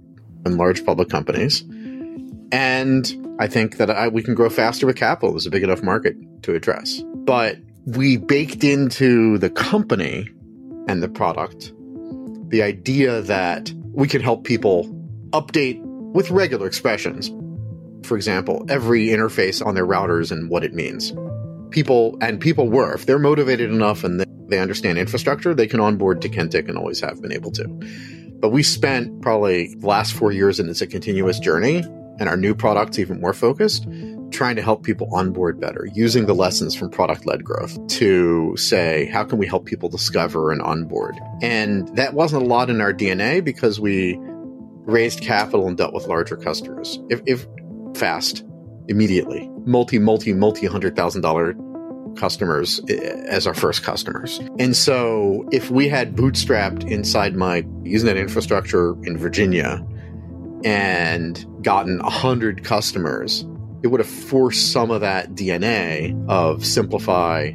in 0.47 0.57
large 0.57 0.87
public 0.87 1.11
companies. 1.11 1.65
And 2.55 3.37
I 3.41 3.49
think 3.49 3.79
that 3.79 3.91
I, 3.91 4.07
we 4.07 4.23
can 4.23 4.37
grow 4.37 4.49
faster 4.49 4.87
with 4.87 4.95
capital. 4.95 5.33
There's 5.33 5.45
a 5.45 5.51
big 5.51 5.65
enough 5.65 5.83
market 5.83 6.15
to 6.45 6.55
address. 6.55 7.03
But 7.17 7.59
we 7.85 8.17
baked 8.17 8.63
into 8.63 9.39
the 9.39 9.51
company 9.51 10.29
and 10.87 11.03
the 11.03 11.09
product 11.09 11.73
the 12.51 12.63
idea 12.63 13.23
that 13.23 13.73
we 13.93 14.07
could 14.07 14.23
help 14.23 14.45
people 14.45 14.85
update 15.31 15.81
with 15.83 16.31
regular 16.31 16.69
expressions. 16.69 17.29
For 18.07 18.15
example, 18.15 18.65
every 18.69 19.09
interface 19.09 19.65
on 19.65 19.75
their 19.75 19.87
routers 19.87 20.31
and 20.31 20.49
what 20.49 20.63
it 20.63 20.73
means. 20.73 21.13
People, 21.71 22.17
and 22.21 22.39
people 22.39 22.69
were, 22.69 22.95
if 22.95 23.07
they're 23.07 23.19
motivated 23.19 23.69
enough 23.69 24.05
and 24.05 24.25
they 24.49 24.61
understand 24.61 24.99
infrastructure, 24.99 25.55
they 25.55 25.67
can 25.67 25.81
onboard 25.81 26.23
to 26.23 26.29
Kentik 26.29 26.69
and 26.69 26.79
always 26.79 27.01
have 27.01 27.21
been 27.21 27.33
able 27.33 27.51
to. 27.51 27.67
But 28.39 28.51
we 28.51 28.63
spent 28.63 29.23
probably 29.23 29.75
the 29.75 29.87
last 29.89 30.13
four 30.13 30.31
years, 30.31 30.61
and 30.61 30.71
it's 30.71 30.83
a 30.83 30.87
continuous 30.87 31.41
journey, 31.41 31.83
and 32.19 32.29
our 32.29 32.37
new 32.37 32.55
product's 32.55 32.99
even 32.99 33.21
more 33.21 33.33
focused, 33.33 33.87
trying 34.31 34.57
to 34.57 34.63
help 34.63 34.83
people 34.83 35.09
onboard 35.13 35.61
better, 35.61 35.89
using 35.95 36.27
the 36.27 36.35
lessons 36.35 36.75
from 36.75 36.91
product 36.91 37.27
led 37.27 37.45
growth 37.45 37.87
to 37.87 38.57
say, 38.57 39.07
how 39.07 39.25
can 39.25 39.39
we 39.39 39.47
help 39.47 39.65
people 39.65 39.89
discover 39.89 40.51
and 40.51 40.61
onboard? 40.63 41.19
And 41.43 41.89
that 41.97 42.15
wasn't 42.15 42.43
a 42.43 42.47
lot 42.47 42.71
in 42.71 42.81
our 42.81 42.93
DNA 42.93 43.43
because 43.43 43.81
we 43.81 44.19
raised 44.87 45.21
capital 45.21 45.67
and 45.67 45.77
dealt 45.77 45.95
with 45.95 46.07
larger 46.07 46.37
customers. 46.37 46.99
If, 47.09 47.23
if 47.27 47.47
fast, 47.97 48.45
immediately, 48.89 49.49
multi, 49.65 49.99
multi, 49.99 50.33
multi 50.33 50.67
hundred 50.67 50.97
thousand 50.97 51.23
dollar 51.23 51.55
customers 52.17 52.81
eh, 52.89 52.95
as 53.29 53.47
our 53.47 53.55
first 53.55 53.83
customers. 53.83 54.41
And 54.59 54.77
so 54.77 55.49
if 55.51 55.71
we 55.71 55.89
had 55.89 56.15
bootstrapped 56.15 56.89
inside 56.89 57.35
my 57.35 57.63
Usenet 57.83 58.17
infrastructure 58.17 58.93
in 59.05 59.17
Virginia 59.19 59.85
and 60.65 61.47
gotten 61.63 62.01
a 62.01 62.11
hundred 62.11 62.65
customers, 62.65 63.47
it 63.83 63.89
would 63.89 64.01
have 64.01 64.09
forced 64.09 64.73
some 64.73 64.91
of 64.91 65.03
that 65.03 65.35
DNA 65.35 66.29
of 66.29 66.65
simplify. 66.65 67.53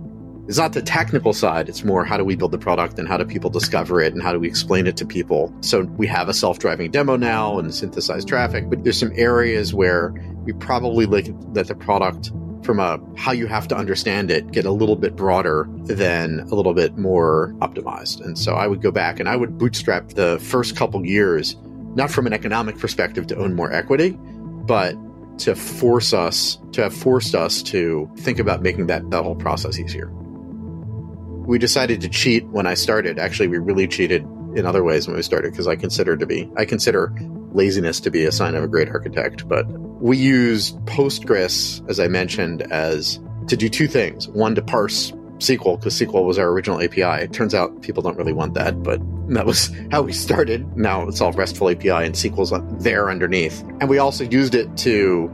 It's 0.47 0.57
not 0.57 0.73
the 0.73 0.81
technical 0.81 1.33
side, 1.33 1.69
it's 1.69 1.83
more 1.83 2.03
how 2.03 2.17
do 2.17 2.23
we 2.23 2.35
build 2.35 2.51
the 2.51 2.57
product 2.57 2.97
and 2.97 3.07
how 3.07 3.17
do 3.17 3.25
people 3.25 3.49
discover 3.49 4.01
it 4.01 4.13
and 4.13 4.23
how 4.23 4.33
do 4.33 4.39
we 4.39 4.47
explain 4.47 4.87
it 4.87 4.97
to 4.97 5.05
people. 5.05 5.53
So 5.61 5.81
we 5.81 6.07
have 6.07 6.29
a 6.29 6.33
self 6.33 6.59
driving 6.59 6.91
demo 6.91 7.17
now 7.17 7.59
and 7.59 7.73
synthesized 7.73 8.27
traffic, 8.27 8.69
but 8.69 8.83
there's 8.83 8.99
some 8.99 9.11
areas 9.15 9.73
where 9.73 10.13
we 10.43 10.53
probably 10.53 11.05
let 11.05 11.67
the 11.67 11.75
product 11.75 12.31
from 12.63 12.79
a 12.79 12.99
how 13.15 13.31
you 13.31 13.47
have 13.47 13.67
to 13.67 13.75
understand 13.75 14.31
it 14.31 14.51
get 14.51 14.65
a 14.65 14.71
little 14.71 14.95
bit 14.95 15.15
broader 15.15 15.67
than 15.83 16.41
a 16.41 16.55
little 16.55 16.73
bit 16.73 16.97
more 16.97 17.53
optimized. 17.59 18.23
And 18.23 18.37
so 18.37 18.53
I 18.53 18.67
would 18.67 18.81
go 18.81 18.91
back 18.91 19.19
and 19.19 19.29
I 19.29 19.35
would 19.35 19.57
bootstrap 19.57 20.09
the 20.09 20.39
first 20.39 20.75
couple 20.75 21.05
years, 21.05 21.55
not 21.95 22.12
from 22.12 22.28
an 22.28 22.34
economic 22.34 22.78
perspective 22.78 23.28
to 23.28 23.36
own 23.36 23.56
more 23.56 23.71
equity, 23.71 24.17
but 24.19 24.95
to 25.39 25.56
force 25.56 26.13
us 26.13 26.58
to 26.73 26.84
have 26.84 26.93
forced 26.93 27.34
us 27.34 27.63
to 27.63 28.10
think 28.17 28.39
about 28.39 28.62
making 28.62 28.88
that, 28.88 29.10
that 29.10 29.23
whole 29.23 29.36
process 29.36 29.80
easier. 29.80 30.10
We 30.12 31.58
decided 31.58 32.02
to 32.02 32.10
cheat 32.10 32.45
when 32.47 32.67
I 32.67 32.73
started. 32.73 33.17
Actually, 33.17 33.47
we 33.47 33.58
really 33.58 33.88
cheated 33.88 34.21
in 34.56 34.65
other 34.65 34.84
ways 34.84 35.08
when 35.08 35.15
we 35.15 35.23
started 35.23 35.52
because 35.52 35.67
I 35.67 35.75
consider 35.75 36.17
to 36.17 36.25
be 36.25 36.49
I 36.58 36.65
consider 36.65 37.13
laziness 37.52 37.99
to 38.02 38.12
be 38.12 38.25
a 38.25 38.32
sign 38.32 38.56
of 38.56 38.63
a 38.63 38.67
great 38.67 38.89
architect, 38.89 39.47
but 39.47 39.65
we 40.02 40.17
use 40.17 40.73
Postgres, 40.86 41.88
as 41.89 41.99
I 41.99 42.08
mentioned, 42.08 42.62
as 42.71 43.19
to 43.47 43.58
do 43.58 43.69
two 43.69 43.88
things. 43.88 44.28
One, 44.30 44.56
to 44.56 44.62
parse 44.62 45.12
SQL 45.39 45.80
because 45.80 45.99
SQL 45.99 46.25
was 46.25 46.38
our 46.38 46.49
original 46.49 46.82
API. 46.82 47.23
It 47.23 47.34
turns 47.34 47.54
out 47.54 47.82
people 47.82 48.04
don't 48.04 48.17
really 48.17 48.34
want 48.34 48.54
that, 48.54 48.84
but 48.84 49.02
that 49.30 49.45
was 49.45 49.71
how 49.91 50.02
we 50.02 50.13
started. 50.13 50.78
Now 50.78 51.08
it's 51.08 51.21
all 51.21 51.32
RESTful 51.32 51.69
API 51.69 51.89
and 51.89 52.15
SQL's 52.15 52.54
there 52.84 53.10
underneath. 53.10 53.62
And 53.80 53.89
we 53.89 53.97
also 53.97 54.23
used 54.23 54.56
it 54.56 54.75
to 54.78 55.32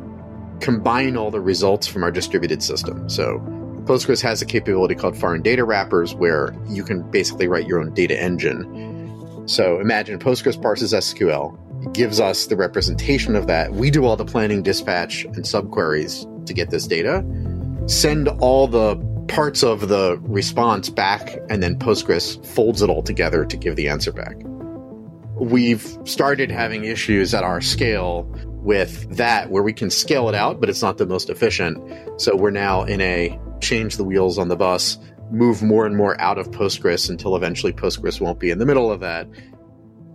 combine 0.62 1.18
all 1.18 1.32
the 1.32 1.42
results 1.42 1.86
from 1.88 2.04
our 2.04 2.12
distributed 2.12 2.64
system. 2.64 3.10
So 3.10 3.40
Postgres 3.86 4.22
has 4.22 4.42
a 4.42 4.46
capability 4.46 4.96
called 4.96 5.18
foreign 5.18 5.42
data 5.42 5.64
wrappers 5.64 6.16
where 6.16 6.56
you 6.68 6.84
can 6.84 7.04
basically 7.12 7.48
write 7.48 7.68
your 7.68 7.80
own 7.80 7.94
data 7.94 8.20
engine. 8.20 9.44
So 9.48 9.80
imagine 9.80 10.18
Postgres 10.18 10.60
parses 10.60 10.94
SQL, 10.94 11.60
gives 11.94 12.20
us 12.20 12.48
the 12.48 12.56
representation 12.56 13.36
of 13.36 13.48
that. 13.48 13.74
We 13.74 13.92
do 13.92 14.06
all 14.06 14.16
the 14.16 14.26
planning, 14.26 14.64
dispatch, 14.64 15.26
and 15.26 15.44
subqueries 15.44 16.26
to 16.48 16.54
get 16.54 16.70
this 16.70 16.88
data, 16.88 17.24
send 17.88 18.28
all 18.28 18.68
the 18.68 18.96
parts 19.28 19.64
of 19.64 19.88
the 19.88 20.18
response 20.22 20.90
back, 20.90 21.38
and 21.50 21.62
then 21.62 21.78
Postgres 21.78 22.44
folds 22.46 22.82
it 22.82 22.90
all 22.90 23.04
together 23.04 23.46
to 23.46 23.58
give 23.58 23.76
the 23.76 23.90
answer 23.90 24.12
back. 24.12 24.36
We've 25.40 25.86
started 26.06 26.52
having 26.52 26.86
issues 26.86 27.34
at 27.34 27.44
our 27.44 27.62
scale 27.62 28.24
with 28.66 29.18
that 29.18 29.52
where 29.52 29.64
we 29.64 29.74
can 29.74 29.90
scale 29.90 30.30
it 30.30 30.36
out, 30.36 30.60
but 30.60 30.70
it's 30.70 30.82
not 30.82 30.98
the 30.98 31.06
most 31.06 31.30
efficient. 31.30 31.78
So 32.20 32.36
we're 32.36 32.52
now 32.52 32.84
in 32.84 33.02
a 33.02 33.40
change 33.62 33.98
the 33.98 34.04
wheels 34.04 34.38
on 34.38 34.48
the 34.48 34.56
bus, 34.56 34.98
move 35.32 35.62
more 35.62 35.86
and 35.86 35.96
more 35.96 36.20
out 36.22 36.38
of 36.38 36.50
Postgres 36.52 37.10
until 37.10 37.36
eventually 37.36 37.74
Postgres 37.74 38.22
won't 38.22 38.40
be 38.40 38.50
in 38.50 38.60
the 38.60 38.66
middle 38.66 38.92
of 38.92 39.02
that. 39.02 39.28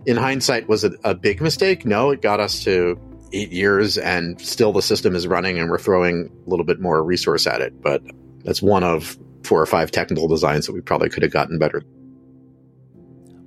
In 0.05 0.17
hindsight, 0.17 0.67
was 0.67 0.83
it 0.83 0.93
a 1.03 1.13
big 1.13 1.41
mistake? 1.41 1.85
No, 1.85 2.09
it 2.09 2.21
got 2.21 2.39
us 2.39 2.63
to 2.63 2.99
eight 3.33 3.51
years 3.51 3.97
and 3.97 4.41
still 4.41 4.73
the 4.73 4.81
system 4.81 5.15
is 5.15 5.27
running 5.27 5.57
and 5.59 5.69
we're 5.69 5.77
throwing 5.79 6.29
a 6.45 6.49
little 6.49 6.65
bit 6.65 6.81
more 6.81 7.03
resource 7.03 7.47
at 7.47 7.61
it. 7.61 7.81
But 7.81 8.01
that's 8.43 8.61
one 8.61 8.83
of 8.83 9.17
four 9.43 9.61
or 9.61 9.65
five 9.65 9.91
technical 9.91 10.27
designs 10.27 10.65
that 10.65 10.73
we 10.73 10.81
probably 10.81 11.09
could 11.09 11.23
have 11.23 11.31
gotten 11.31 11.57
better. 11.57 11.83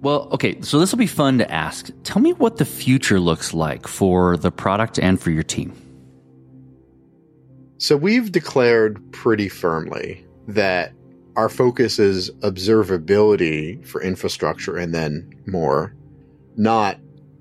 Well, 0.00 0.28
okay, 0.32 0.60
so 0.60 0.78
this 0.78 0.92
will 0.92 0.98
be 0.98 1.06
fun 1.06 1.38
to 1.38 1.50
ask. 1.50 1.90
Tell 2.02 2.20
me 2.20 2.34
what 2.34 2.58
the 2.58 2.66
future 2.66 3.18
looks 3.18 3.54
like 3.54 3.88
for 3.88 4.36
the 4.36 4.50
product 4.50 4.98
and 4.98 5.18
for 5.18 5.30
your 5.30 5.42
team. 5.42 5.72
So 7.78 7.96
we've 7.96 8.30
declared 8.30 9.12
pretty 9.12 9.48
firmly 9.48 10.26
that 10.48 10.92
our 11.36 11.48
focus 11.48 11.98
is 11.98 12.30
observability 12.42 13.84
for 13.86 14.02
infrastructure 14.02 14.76
and 14.76 14.94
then 14.94 15.42
more, 15.46 15.94
not 16.56 16.98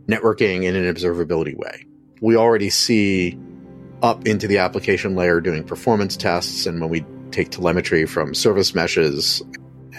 networking 0.08 0.64
in 0.64 0.76
an 0.76 0.94
observability 0.94 1.56
way. 1.56 1.86
We 2.22 2.36
already 2.36 2.70
see 2.70 3.38
up 4.02 4.26
into 4.26 4.48
the 4.48 4.58
application 4.58 5.16
layer 5.16 5.40
doing 5.40 5.64
performance 5.64 6.18
tests. 6.18 6.66
And 6.66 6.82
when 6.82 6.90
we 6.90 7.06
take 7.34 7.50
telemetry 7.50 8.06
from 8.06 8.34
service 8.34 8.74
meshes 8.74 9.42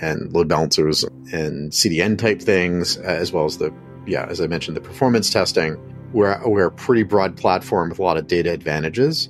and 0.00 0.32
load 0.32 0.48
balancers 0.48 1.04
and 1.32 1.72
CDN 1.72 2.16
type 2.18 2.40
things, 2.40 2.96
as 2.98 3.32
well 3.32 3.44
as 3.44 3.58
the, 3.58 3.72
yeah, 4.06 4.26
as 4.28 4.40
I 4.40 4.46
mentioned, 4.46 4.76
the 4.76 4.80
performance 4.80 5.30
testing, 5.30 5.76
we're, 6.12 6.40
we're 6.48 6.66
a 6.66 6.72
pretty 6.72 7.02
broad 7.02 7.36
platform 7.36 7.90
with 7.90 7.98
a 7.98 8.02
lot 8.02 8.16
of 8.16 8.26
data 8.26 8.52
advantages. 8.52 9.28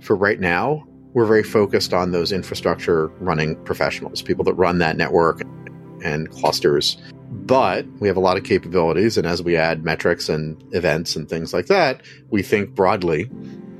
For 0.00 0.16
right 0.16 0.38
now, 0.38 0.86
we're 1.14 1.26
very 1.26 1.44
focused 1.44 1.94
on 1.94 2.10
those 2.10 2.32
infrastructure 2.32 3.08
running 3.20 3.56
professionals, 3.64 4.20
people 4.20 4.44
that 4.44 4.54
run 4.54 4.78
that 4.78 4.96
network 4.96 5.40
and 6.04 6.30
clusters. 6.30 6.96
But 7.30 7.86
we 8.00 8.08
have 8.08 8.16
a 8.16 8.20
lot 8.20 8.36
of 8.36 8.44
capabilities. 8.44 9.16
And 9.16 9.26
as 9.26 9.42
we 9.42 9.56
add 9.56 9.84
metrics 9.84 10.28
and 10.28 10.62
events 10.74 11.16
and 11.16 11.28
things 11.28 11.52
like 11.52 11.66
that, 11.66 12.02
we 12.30 12.42
think 12.42 12.74
broadly 12.74 13.30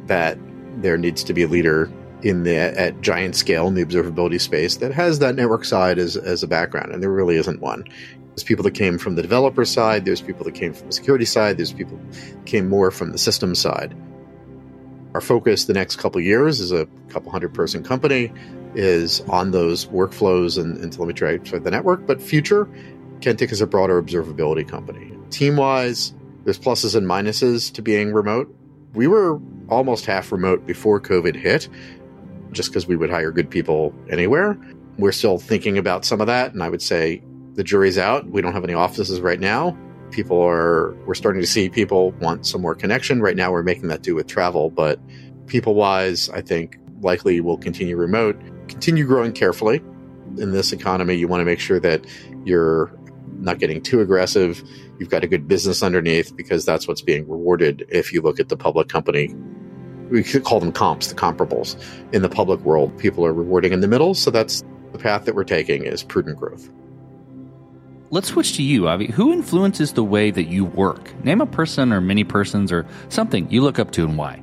that 0.06 0.38
there 0.80 0.96
needs 0.96 1.24
to 1.24 1.32
be 1.32 1.42
a 1.42 1.48
leader 1.48 1.90
in 2.24 2.42
the 2.42 2.56
at 2.56 3.00
giant 3.02 3.36
scale 3.36 3.68
in 3.68 3.74
the 3.74 3.84
observability 3.84 4.40
space 4.40 4.76
that 4.76 4.92
has 4.92 5.18
that 5.18 5.36
network 5.36 5.64
side 5.64 5.98
as, 5.98 6.16
as 6.16 6.42
a 6.42 6.48
background, 6.48 6.90
and 6.90 7.02
there 7.02 7.10
really 7.10 7.36
isn't 7.36 7.60
one. 7.60 7.84
There's 8.30 8.42
people 8.42 8.64
that 8.64 8.72
came 8.72 8.98
from 8.98 9.14
the 9.14 9.22
developer 9.22 9.64
side, 9.64 10.06
there's 10.06 10.22
people 10.22 10.42
that 10.44 10.54
came 10.54 10.72
from 10.72 10.86
the 10.86 10.92
security 10.92 11.26
side, 11.26 11.58
there's 11.58 11.72
people 11.72 12.00
came 12.46 12.68
more 12.68 12.90
from 12.90 13.12
the 13.12 13.18
system 13.18 13.54
side. 13.54 13.94
Our 15.12 15.20
focus 15.20 15.66
the 15.66 15.74
next 15.74 15.96
couple 15.96 16.20
years 16.20 16.60
is 16.60 16.72
a 16.72 16.88
couple 17.10 17.30
hundred 17.30 17.52
person 17.54 17.84
company 17.84 18.32
is 18.74 19.20
on 19.28 19.52
those 19.52 19.86
workflows 19.86 20.60
and, 20.60 20.78
and 20.78 20.92
telemetry 20.92 21.38
for 21.38 21.60
the 21.60 21.70
network, 21.70 22.06
but 22.06 22.20
future 22.20 22.66
Kentik 23.20 23.52
is 23.52 23.60
a 23.60 23.66
broader 23.66 24.02
observability 24.02 24.66
company. 24.66 25.12
Team 25.30 25.56
wise, 25.56 26.14
there's 26.44 26.58
pluses 26.58 26.96
and 26.96 27.06
minuses 27.06 27.72
to 27.74 27.82
being 27.82 28.12
remote. 28.12 28.52
We 28.94 29.06
were 29.06 29.40
almost 29.68 30.06
half 30.06 30.32
remote 30.32 30.66
before 30.66 31.00
COVID 31.00 31.36
hit 31.36 31.68
just 32.54 32.70
because 32.70 32.86
we 32.86 32.96
would 32.96 33.10
hire 33.10 33.30
good 33.30 33.50
people 33.50 33.94
anywhere. 34.08 34.58
We're 34.98 35.12
still 35.12 35.38
thinking 35.38 35.76
about 35.76 36.04
some 36.04 36.20
of 36.20 36.26
that. 36.28 36.52
And 36.52 36.62
I 36.62 36.68
would 36.68 36.82
say 36.82 37.22
the 37.54 37.64
jury's 37.64 37.98
out. 37.98 38.26
We 38.26 38.40
don't 38.40 38.52
have 38.52 38.64
any 38.64 38.74
offices 38.74 39.20
right 39.20 39.40
now. 39.40 39.76
People 40.10 40.40
are, 40.40 40.94
we're 41.06 41.14
starting 41.14 41.42
to 41.42 41.46
see 41.46 41.68
people 41.68 42.12
want 42.12 42.46
some 42.46 42.60
more 42.60 42.74
connection. 42.74 43.20
Right 43.20 43.36
now, 43.36 43.50
we're 43.50 43.62
making 43.62 43.88
that 43.88 44.02
do 44.02 44.14
with 44.14 44.26
travel. 44.26 44.70
But 44.70 45.00
people 45.46 45.74
wise, 45.74 46.30
I 46.30 46.40
think 46.40 46.78
likely 47.00 47.40
will 47.40 47.58
continue 47.58 47.96
remote, 47.96 48.40
continue 48.68 49.04
growing 49.06 49.32
carefully. 49.32 49.82
In 50.38 50.52
this 50.52 50.72
economy, 50.72 51.14
you 51.14 51.28
want 51.28 51.40
to 51.40 51.44
make 51.44 51.60
sure 51.60 51.80
that 51.80 52.06
you're 52.44 52.96
not 53.38 53.58
getting 53.58 53.82
too 53.82 54.00
aggressive. 54.00 54.62
You've 54.98 55.10
got 55.10 55.24
a 55.24 55.26
good 55.26 55.48
business 55.48 55.82
underneath 55.82 56.36
because 56.36 56.64
that's 56.64 56.86
what's 56.86 57.02
being 57.02 57.28
rewarded 57.28 57.84
if 57.88 58.12
you 58.12 58.22
look 58.22 58.38
at 58.38 58.48
the 58.48 58.56
public 58.56 58.88
company 58.88 59.34
we 60.10 60.22
could 60.22 60.44
call 60.44 60.60
them 60.60 60.72
comps, 60.72 61.08
the 61.08 61.14
comparables 61.14 61.76
in 62.12 62.22
the 62.22 62.28
public 62.28 62.60
world. 62.60 62.96
People 62.98 63.24
are 63.24 63.32
rewarding 63.32 63.72
in 63.72 63.80
the 63.80 63.88
middle, 63.88 64.14
so 64.14 64.30
that's 64.30 64.62
the 64.92 64.98
path 64.98 65.24
that 65.24 65.34
we're 65.34 65.44
taking 65.44 65.84
is 65.84 66.02
prudent 66.02 66.38
growth. 66.38 66.70
Let's 68.10 68.28
switch 68.28 68.56
to 68.56 68.62
you, 68.62 68.86
Avi. 68.86 69.06
Who 69.08 69.32
influences 69.32 69.92
the 69.94 70.04
way 70.04 70.30
that 70.30 70.44
you 70.44 70.64
work? 70.64 71.12
Name 71.24 71.40
a 71.40 71.46
person 71.46 71.92
or 71.92 72.00
many 72.00 72.22
persons 72.22 72.70
or 72.70 72.86
something 73.08 73.50
you 73.50 73.62
look 73.62 73.78
up 73.78 73.90
to 73.92 74.04
and 74.04 74.16
why. 74.16 74.42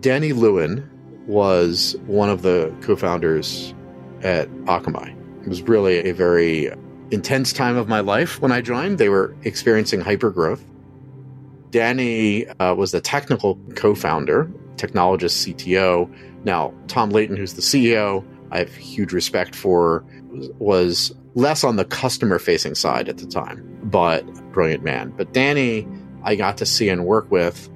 Danny 0.00 0.32
Lewin 0.32 0.88
was 1.26 1.96
one 2.06 2.30
of 2.30 2.40
the 2.40 2.74
co-founders 2.80 3.74
at 4.22 4.48
Akamai. 4.64 5.14
It 5.42 5.48
was 5.48 5.62
really 5.62 6.08
a 6.08 6.12
very 6.12 6.70
intense 7.10 7.52
time 7.52 7.76
of 7.76 7.88
my 7.88 8.00
life 8.00 8.40
when 8.40 8.52
I 8.52 8.62
joined. 8.62 8.98
They 8.98 9.10
were 9.10 9.36
experiencing 9.42 10.00
hyper 10.00 10.30
growth. 10.30 10.64
Danny 11.70 12.46
uh, 12.46 12.74
was 12.74 12.92
the 12.92 13.00
technical 13.00 13.56
co 13.74 13.94
founder, 13.94 14.50
technologist 14.76 15.54
CTO. 15.54 16.12
Now, 16.44 16.74
Tom 16.88 17.10
Leighton, 17.10 17.36
who's 17.36 17.54
the 17.54 17.62
CEO, 17.62 18.24
I 18.50 18.58
have 18.58 18.74
huge 18.74 19.12
respect 19.12 19.54
for, 19.54 20.04
was 20.58 21.14
less 21.34 21.64
on 21.64 21.76
the 21.76 21.84
customer 21.84 22.38
facing 22.38 22.74
side 22.74 23.08
at 23.08 23.18
the 23.18 23.26
time, 23.26 23.78
but 23.84 24.24
brilliant 24.52 24.82
man. 24.82 25.12
But 25.16 25.32
Danny, 25.32 25.86
I 26.22 26.34
got 26.34 26.56
to 26.58 26.66
see 26.66 26.88
and 26.88 27.06
work 27.06 27.30
with 27.30 27.68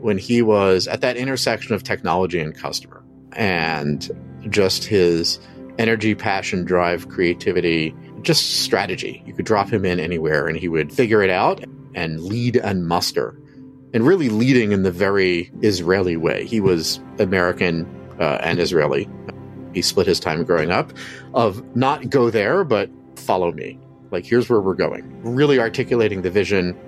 when 0.00 0.18
he 0.18 0.42
was 0.42 0.86
at 0.86 1.00
that 1.00 1.16
intersection 1.16 1.74
of 1.74 1.82
technology 1.82 2.40
and 2.40 2.54
customer 2.54 3.02
and 3.32 4.10
just 4.48 4.84
his 4.84 5.38
energy, 5.78 6.14
passion, 6.14 6.64
drive, 6.64 7.08
creativity, 7.08 7.94
just 8.22 8.62
strategy. 8.62 9.22
You 9.26 9.32
could 9.32 9.44
drop 9.46 9.70
him 9.70 9.84
in 9.84 10.00
anywhere 10.00 10.48
and 10.48 10.56
he 10.56 10.68
would 10.68 10.92
figure 10.92 11.22
it 11.22 11.30
out 11.30 11.64
and 11.98 12.20
lead 12.22 12.54
and 12.54 12.86
muster, 12.86 13.36
and 13.92 14.06
really 14.06 14.28
leading 14.28 14.70
in 14.70 14.84
the 14.84 14.92
very 14.92 15.50
Israeli 15.62 16.16
way. 16.16 16.44
He 16.44 16.60
was 16.60 17.00
American 17.18 17.86
uh, 18.20 18.38
and 18.40 18.60
Israeli. 18.60 19.08
He 19.74 19.82
split 19.82 20.06
his 20.06 20.20
time 20.20 20.44
growing 20.44 20.70
up 20.70 20.92
of 21.34 21.76
not 21.76 22.08
go 22.08 22.30
there, 22.30 22.62
but 22.62 22.88
follow 23.16 23.50
me. 23.50 23.80
Like, 24.12 24.24
here's 24.24 24.48
where 24.48 24.60
we're 24.60 24.74
going. 24.74 25.22
Really 25.22 25.58
articulating 25.58 26.22
the 26.22 26.30
vision. 26.30 26.78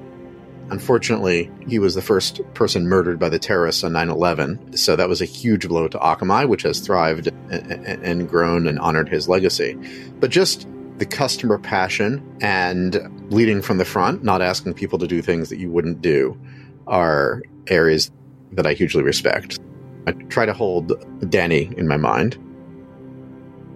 Unfortunately, 0.71 1.51
he 1.67 1.81
was 1.81 1.97
the 1.97 2.03
first 2.03 2.41
person 2.55 2.87
murdered 2.87 3.19
by 3.19 3.29
the 3.29 3.41
terrorists 3.41 3.83
on 3.83 3.93
9 3.93 4.11
11. 4.11 4.77
So 4.77 4.95
that 4.95 5.09
was 5.09 5.21
a 5.21 5.25
huge 5.25 5.67
blow 5.67 5.89
to 5.89 5.99
Akamai, 5.99 6.49
which 6.49 6.63
has 6.63 6.79
thrived 6.79 7.27
and, 7.27 8.05
and 8.05 8.29
grown 8.29 8.69
and 8.69 8.79
honored 8.79 9.09
his 9.09 9.29
legacy. 9.29 9.77
But 10.21 10.31
just 10.31 10.69
the 11.01 11.07
customer 11.07 11.59
passion 11.59 12.23
and 12.43 13.33
leading 13.33 13.63
from 13.63 13.79
the 13.79 13.87
front, 13.87 14.23
not 14.23 14.43
asking 14.43 14.75
people 14.75 14.99
to 14.99 15.07
do 15.07 15.23
things 15.23 15.49
that 15.49 15.59
you 15.59 15.71
wouldn't 15.71 16.03
do, 16.03 16.39
are 16.87 17.43
areas 17.69 18.11
that 18.53 18.67
I 18.67 18.75
hugely 18.75 19.03
respect. 19.03 19.59
I 20.07 20.13
try 20.13 20.45
to 20.45 20.53
hold 20.53 20.93
Danny 21.31 21.73
in 21.79 21.89
my 21.89 21.97
mind. 21.97 22.37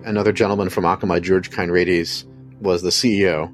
Another 0.04 0.32
gentleman 0.32 0.68
from 0.68 0.84
Akamai, 0.84 1.22
George 1.22 1.50
Conrades, 1.50 2.26
was 2.60 2.82
the 2.82 2.90
CEO. 2.90 3.50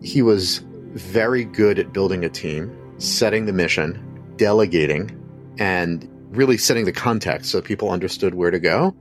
He 0.00 0.22
was 0.22 0.58
very 0.92 1.44
good 1.44 1.80
at 1.80 1.92
building 1.92 2.24
a 2.24 2.28
team, 2.28 2.70
setting 2.98 3.46
the 3.46 3.52
mission, 3.52 4.00
delegating, 4.36 5.10
and 5.58 6.08
really 6.30 6.56
setting 6.56 6.84
the 6.84 6.92
context 6.92 7.50
so 7.50 7.60
people 7.60 7.90
understood 7.90 8.34
where 8.34 8.52
to 8.52 8.60
go 8.60 8.94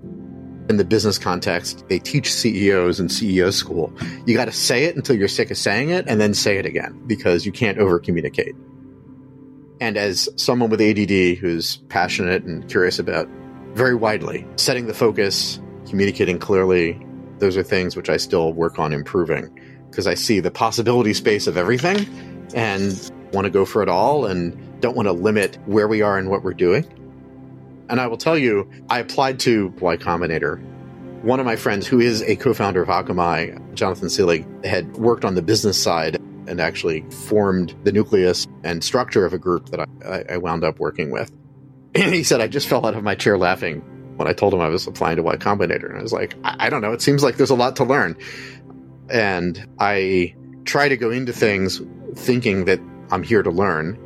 in 0.72 0.78
the 0.78 0.86
business 0.86 1.20
context, 1.20 1.86
they 1.90 2.00
teach 2.00 2.34
CEOs 2.34 3.00
in 3.00 3.08
CEO 3.08 3.54
school. 3.54 3.94
You 4.26 4.36
got 4.36 4.46
to 4.46 4.52
say 4.52 4.86
it 4.86 4.96
until 4.96 5.16
you're 5.16 5.28
sick 5.28 5.52
of 5.52 5.58
saying 5.58 5.90
it 5.90 6.06
and 6.08 6.20
then 6.20 6.34
say 6.34 6.58
it 6.58 6.66
again 6.66 7.00
because 7.06 7.46
you 7.46 7.52
can't 7.52 7.78
over 7.78 8.00
communicate. 8.00 8.56
And 9.82 9.98
as 9.98 10.30
someone 10.38 10.70
with 10.70 10.80
ADD 10.80 11.38
who's 11.38 11.78
passionate 11.90 12.44
and 12.44 12.68
curious 12.70 13.00
about 13.00 13.28
very 13.74 13.96
widely 13.96 14.48
setting 14.56 14.88
the 14.88 14.94
focus, 14.94 15.60
communicating 15.88 16.40
clearly, 16.40 17.00
those 17.40 17.58
are 17.58 17.64
things 17.64 17.96
which 17.96 18.10
I 18.10 18.18
still 18.18 18.54
work 18.54 18.80
on 18.80 18.94
improving 18.94 19.50
because 19.90 20.08
I 20.08 20.14
see 20.14 20.40
the 20.40 20.52
possibility 20.52 21.14
space 21.14 21.48
of 21.48 21.58
everything 21.58 22.08
and 22.56 23.12
want 23.34 23.46
to 23.46 23.52
go 23.52 23.66
for 23.66 23.84
it 23.84 23.90
all 23.90 24.26
and 24.26 24.80
don't 24.80 24.96
want 24.96 25.08
to 25.08 25.12
limit 25.12 25.58
where 25.66 25.88
we 25.88 26.02
are 26.02 26.18
and 26.18 26.30
what 26.30 26.44
we're 26.44 26.54
doing. 26.54 26.86
And 27.92 28.00
I 28.00 28.08
will 28.08 28.18
tell 28.18 28.38
you, 28.38 28.72
I 28.90 29.00
applied 29.00 29.40
to 29.42 29.68
Y 29.82 29.98
Combinator. 29.98 30.64
One 31.24 31.42
of 31.42 31.46
my 31.46 31.58
friends, 31.58 31.86
who 31.86 32.00
is 32.00 32.22
a 32.24 32.38
co 32.38 32.54
founder 32.54 32.82
of 32.82 32.88
Akamai, 32.88 33.76
Jonathan 33.76 34.08
Seelig, 34.08 34.66
had 34.66 34.96
worked 34.96 35.26
on 35.26 35.36
the 35.36 35.42
business 35.42 35.78
side 35.78 36.16
and 36.48 36.62
actually 36.62 37.02
formed 37.28 37.76
the 37.84 37.92
nucleus 37.92 38.48
and 38.64 38.82
structure 38.82 39.26
of 39.26 39.34
a 39.34 39.38
group 39.38 39.70
that 39.70 39.88
I, 40.06 40.24
I 40.34 40.38
wound 40.38 40.64
up 40.64 40.80
working 40.80 41.12
with. 41.12 41.32
And 41.94 42.14
he 42.14 42.24
said, 42.24 42.40
I 42.40 42.48
just 42.48 42.68
fell 42.68 42.86
out 42.86 42.96
of 42.96 43.04
my 43.04 43.14
chair 43.14 43.38
laughing 43.38 43.82
when 44.16 44.26
I 44.28 44.34
told 44.34 44.54
him 44.54 44.62
I 44.62 44.70
was 44.70 44.88
applying 44.88 45.18
to 45.18 45.24
Y 45.24 45.36
Combinator. 45.36 45.90
And 45.90 46.00
I 46.00 46.02
was 46.02 46.14
like, 46.14 46.34
I, 46.46 46.68
I 46.68 46.70
don't 46.70 46.82
know. 46.82 46.94
It 46.94 47.02
seems 47.02 47.24
like 47.24 47.36
there's 47.36 47.50
a 47.50 47.56
lot 47.56 47.76
to 47.76 47.84
learn. 47.84 48.16
And 49.10 49.68
I 49.80 50.34
try 50.64 50.88
to 50.88 50.96
go 50.96 51.12
into 51.12 51.34
things 51.34 51.82
thinking 52.16 52.66
that 52.66 52.80
I'm 53.12 53.22
here 53.22 53.44
to 53.44 53.52
learn, 53.52 54.00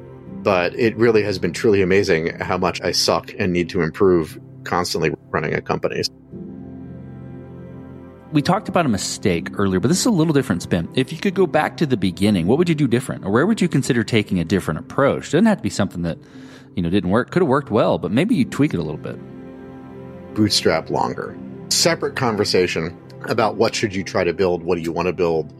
but 0.45 0.75
it 0.75 0.95
really 0.95 1.23
has 1.23 1.39
been 1.39 1.51
truly 1.51 1.81
amazing 1.81 2.39
how 2.39 2.55
much 2.55 2.79
I 2.81 2.91
suck 2.91 3.33
and 3.39 3.51
need 3.51 3.67
to 3.69 3.81
improve 3.81 4.39
constantly 4.63 5.11
running 5.31 5.55
a 5.55 5.61
company. 5.61 6.03
We 8.31 8.43
talked 8.43 8.69
about 8.69 8.85
a 8.85 8.89
mistake 8.89 9.49
earlier, 9.57 9.79
but 9.79 9.87
this 9.87 9.99
is 9.99 10.05
a 10.05 10.11
little 10.11 10.33
different 10.33 10.61
spin. 10.61 10.87
If 10.93 11.11
you 11.11 11.17
could 11.17 11.33
go 11.33 11.47
back 11.47 11.77
to 11.77 11.87
the 11.87 11.97
beginning, 11.97 12.45
what 12.45 12.59
would 12.59 12.69
you 12.69 12.75
do 12.75 12.87
different? 12.87 13.25
Or 13.25 13.31
where 13.31 13.47
would 13.47 13.59
you 13.59 13.67
consider 13.67 14.03
taking 14.03 14.39
a 14.39 14.45
different 14.45 14.79
approach? 14.79 15.31
Doesn't 15.31 15.47
have 15.47 15.57
to 15.57 15.63
be 15.63 15.69
something 15.71 16.03
that, 16.03 16.19
you 16.75 16.83
know, 16.83 16.91
didn't 16.91 17.09
work. 17.09 17.31
Could 17.31 17.41
have 17.41 17.49
worked 17.49 17.71
well, 17.71 17.97
but 17.97 18.11
maybe 18.11 18.35
you 18.35 18.45
tweak 18.45 18.75
it 18.75 18.77
a 18.77 18.83
little 18.83 19.01
bit. 19.01 19.17
Bootstrap 20.35 20.91
longer. 20.91 21.35
Separate 21.69 22.15
conversation 22.15 22.95
about 23.29 23.55
what 23.55 23.73
should 23.73 23.95
you 23.95 24.03
try 24.03 24.23
to 24.23 24.33
build, 24.33 24.61
what 24.61 24.75
do 24.75 24.81
you 24.81 24.91
want 24.91 25.07
to 25.07 25.13
build. 25.13 25.59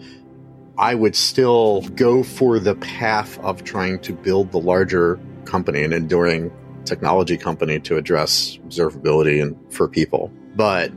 I 0.77 0.95
would 0.95 1.15
still 1.15 1.81
go 1.95 2.23
for 2.23 2.59
the 2.59 2.75
path 2.75 3.39
of 3.39 3.63
trying 3.63 3.99
to 3.99 4.13
build 4.13 4.51
the 4.51 4.59
larger 4.59 5.19
company, 5.45 5.83
an 5.83 5.93
enduring 5.93 6.51
technology 6.83 7.37
company 7.37 7.79
to 7.79 7.97
address 7.97 8.57
observability 8.67 9.41
and 9.41 9.55
for 9.73 9.87
people. 9.87 10.31
But 10.55 10.91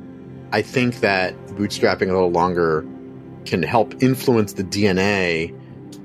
I 0.52 0.62
think 0.62 1.00
that 1.00 1.34
bootstrapping 1.48 2.08
a 2.08 2.12
little 2.12 2.30
longer 2.30 2.84
can 3.44 3.62
help 3.62 4.02
influence 4.02 4.54
the 4.54 4.64
DNA 4.64 5.54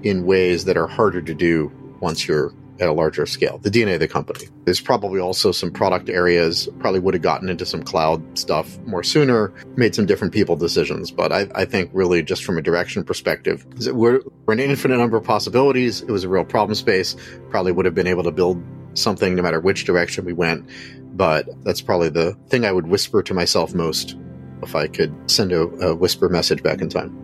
in 0.04 0.26
ways 0.26 0.66
that 0.66 0.78
are 0.78 0.88
harder 0.88 1.22
to 1.22 1.34
do 1.34 1.72
once 2.00 2.28
you're 2.28 2.54
at 2.80 2.90
a 2.90 2.94
larger 2.94 3.26
scale. 3.26 3.60
The 3.60 3.70
DNA 3.70 3.96
of 3.96 4.00
the 4.00 4.08
company. 4.08 4.48
There's 4.66 4.82
probably 4.82 5.20
also 5.20 5.52
some 5.52 5.72
product 5.72 6.10
areas, 6.10 6.68
probably 6.80 7.00
would 7.00 7.14
have 7.14 7.24
gotten 7.24 7.50
into 7.50 7.66
some 7.66 7.84
cloud 7.84 8.38
stuff 8.38 8.78
more 8.80 9.04
sooner, 9.04 9.54
made 9.76 9.96
some 9.96 10.06
different 10.06 10.34
people 10.34 10.56
decisions. 10.56 11.12
But 11.12 11.32
I, 11.32 11.48
I 11.56 11.66
think 11.66 11.92
really 11.94 12.24
just 12.24 12.44
from 12.44 12.58
a 12.58 12.62
direction 12.62 13.04
perspective, 13.04 13.66
we're, 13.94 14.22
we're 14.46 14.54
an 14.54 14.60
infinite 14.60 14.98
number 14.98 15.18
of 15.18 15.24
possibilities. 15.24 16.02
It 16.02 16.12
was 16.12 16.24
a 16.24 16.30
real 16.30 16.46
problem 16.46 16.76
space. 16.76 17.16
Probably 17.50 17.72
would 17.72 17.86
have 17.86 17.96
been 17.96 18.08
able 18.08 18.24
to 18.24 18.32
build 18.32 18.62
something 18.96 19.36
no 19.36 19.42
matter 19.42 19.60
which 19.60 19.86
direction 19.86 20.26
we 20.26 20.34
went. 20.34 20.68
But 21.16 21.48
that's 21.64 21.82
probably 21.82 22.10
the 22.10 22.34
thing 22.50 22.66
I 22.66 22.72
would 22.72 22.88
whisper 22.88 23.22
to 23.24 23.34
myself 23.34 23.74
most 23.74 24.18
if 24.64 24.76
I 24.76 24.88
could 24.88 25.14
send 25.30 25.52
a, 25.52 25.62
a 25.62 25.96
whisper 25.96 26.30
message 26.30 26.64
back 26.64 26.82
in 26.82 26.90
time. 26.90 27.23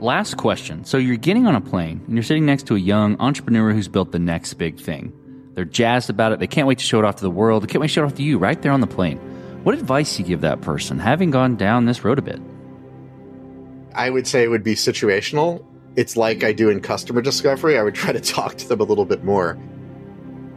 Last 0.00 0.38
question. 0.38 0.86
So 0.86 0.96
you're 0.96 1.18
getting 1.18 1.46
on 1.46 1.54
a 1.54 1.60
plane 1.60 2.00
and 2.06 2.16
you're 2.16 2.22
sitting 2.22 2.46
next 2.46 2.66
to 2.68 2.74
a 2.74 2.78
young 2.78 3.20
entrepreneur 3.20 3.70
who's 3.70 3.86
built 3.86 4.12
the 4.12 4.18
next 4.18 4.54
big 4.54 4.80
thing. 4.80 5.12
They're 5.52 5.66
jazzed 5.66 6.08
about 6.08 6.32
it. 6.32 6.38
They 6.38 6.46
can't 6.46 6.66
wait 6.66 6.78
to 6.78 6.84
show 6.84 7.00
it 7.00 7.04
off 7.04 7.16
to 7.16 7.22
the 7.22 7.30
world. 7.30 7.62
They 7.62 7.66
can't 7.66 7.82
wait 7.82 7.88
to 7.88 7.92
show 7.92 8.02
it 8.04 8.06
off 8.06 8.14
to 8.14 8.22
you 8.22 8.38
right 8.38 8.60
there 8.62 8.72
on 8.72 8.80
the 8.80 8.86
plane. 8.86 9.18
What 9.62 9.74
advice 9.74 10.16
do 10.16 10.22
you 10.22 10.28
give 10.28 10.40
that 10.40 10.62
person, 10.62 10.98
having 10.98 11.30
gone 11.30 11.56
down 11.56 11.84
this 11.84 12.02
road 12.02 12.18
a 12.18 12.22
bit? 12.22 12.40
I 13.94 14.08
would 14.08 14.26
say 14.26 14.42
it 14.42 14.48
would 14.48 14.64
be 14.64 14.74
situational. 14.74 15.66
It's 15.96 16.16
like 16.16 16.44
I 16.44 16.54
do 16.54 16.70
in 16.70 16.80
customer 16.80 17.20
discovery. 17.20 17.76
I 17.76 17.82
would 17.82 17.94
try 17.94 18.12
to 18.12 18.20
talk 18.20 18.54
to 18.56 18.68
them 18.68 18.80
a 18.80 18.84
little 18.84 19.04
bit 19.04 19.22
more. 19.22 19.58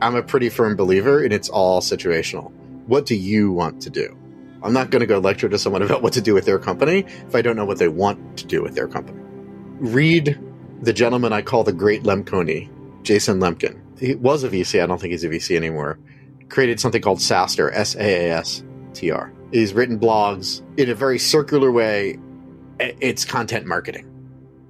I'm 0.01 0.15
a 0.15 0.23
pretty 0.23 0.47
firm 0.47 0.77
believer 0.77 1.21
in 1.21 1.33
it's 1.33 1.49
all 1.49 1.81
situational. 1.81 2.49
What 2.87 3.05
do 3.05 3.15
you 3.15 3.51
want 3.51 3.81
to 3.81 3.89
do? 3.89 4.17
I'm 4.61 4.71
not 4.71 4.89
going 4.89 5.01
to 5.01 5.05
go 5.05 5.19
lecture 5.19 5.49
to 5.49 5.59
someone 5.59 5.81
about 5.81 6.01
what 6.01 6.13
to 6.13 6.21
do 6.21 6.33
with 6.33 6.45
their 6.45 6.59
company 6.59 6.99
if 7.27 7.35
I 7.35 7.41
don't 7.41 7.57
know 7.57 7.65
what 7.65 7.79
they 7.79 7.89
want 7.89 8.37
to 8.37 8.47
do 8.47 8.61
with 8.61 8.75
their 8.75 8.87
company. 8.87 9.22
Read 9.79 10.39
the 10.81 10.93
gentleman 10.93 11.33
I 11.33 11.41
call 11.41 11.63
the 11.63 11.73
Great 11.73 12.03
Lemkoni, 12.03 12.69
Jason 13.03 13.39
Lemkin. 13.39 13.79
He 13.99 14.15
was 14.15 14.43
a 14.43 14.49
VC. 14.49 14.81
I 14.81 14.85
don't 14.85 14.99
think 14.99 15.11
he's 15.11 15.23
a 15.23 15.29
VC 15.29 15.55
anymore. 15.55 15.99
Created 16.49 16.79
something 16.79 17.01
called 17.01 17.19
SaaStr, 17.19 17.71
S 17.73 17.95
A 17.95 17.99
A 17.99 18.31
S 18.33 18.63
T 18.93 19.11
R. 19.11 19.31
He's 19.51 19.73
written 19.73 19.99
blogs 19.99 20.61
in 20.77 20.89
a 20.89 20.95
very 20.95 21.19
circular 21.19 21.71
way. 21.71 22.19
It's 22.79 23.25
content 23.25 23.65
marketing. 23.65 24.09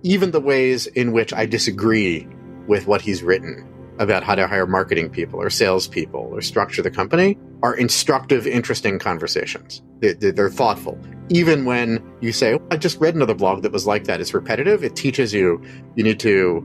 Even 0.04 0.32
the 0.32 0.42
ways 0.42 0.88
in 0.88 1.14
which 1.14 1.34
I 1.34 1.46
disagree 1.46 2.28
with 2.68 2.88
what 2.88 3.02
he's 3.02 3.24
written 3.24 3.68
about 4.00 4.24
how 4.24 4.36
to 4.36 4.48
hire 4.48 4.68
marketing 4.68 5.10
people 5.10 5.40
or 5.40 5.50
salespeople 5.50 6.20
or 6.20 6.42
structure 6.42 6.82
the 6.82 6.92
company 6.92 7.38
are 7.62 7.76
instructive, 7.76 8.46
interesting 8.48 9.00
conversations. 9.00 9.82
They're 10.00 10.50
thoughtful. 10.50 11.00
Even 11.30 11.66
when 11.66 12.04
you 12.22 12.32
say, 12.32 12.56
oh, 12.56 12.68
I 12.72 12.78
just 12.78 13.00
read 13.00 13.16
another 13.16 13.34
blog 13.34 13.64
that 13.64 13.72
was 13.72 13.88
like 13.88 14.06
that, 14.06 14.20
it's 14.22 14.34
repetitive, 14.34 14.84
it 14.84 14.96
teaches 14.96 15.34
you 15.34 15.62
you 15.96 16.04
need 16.04 16.20
to 16.22 16.64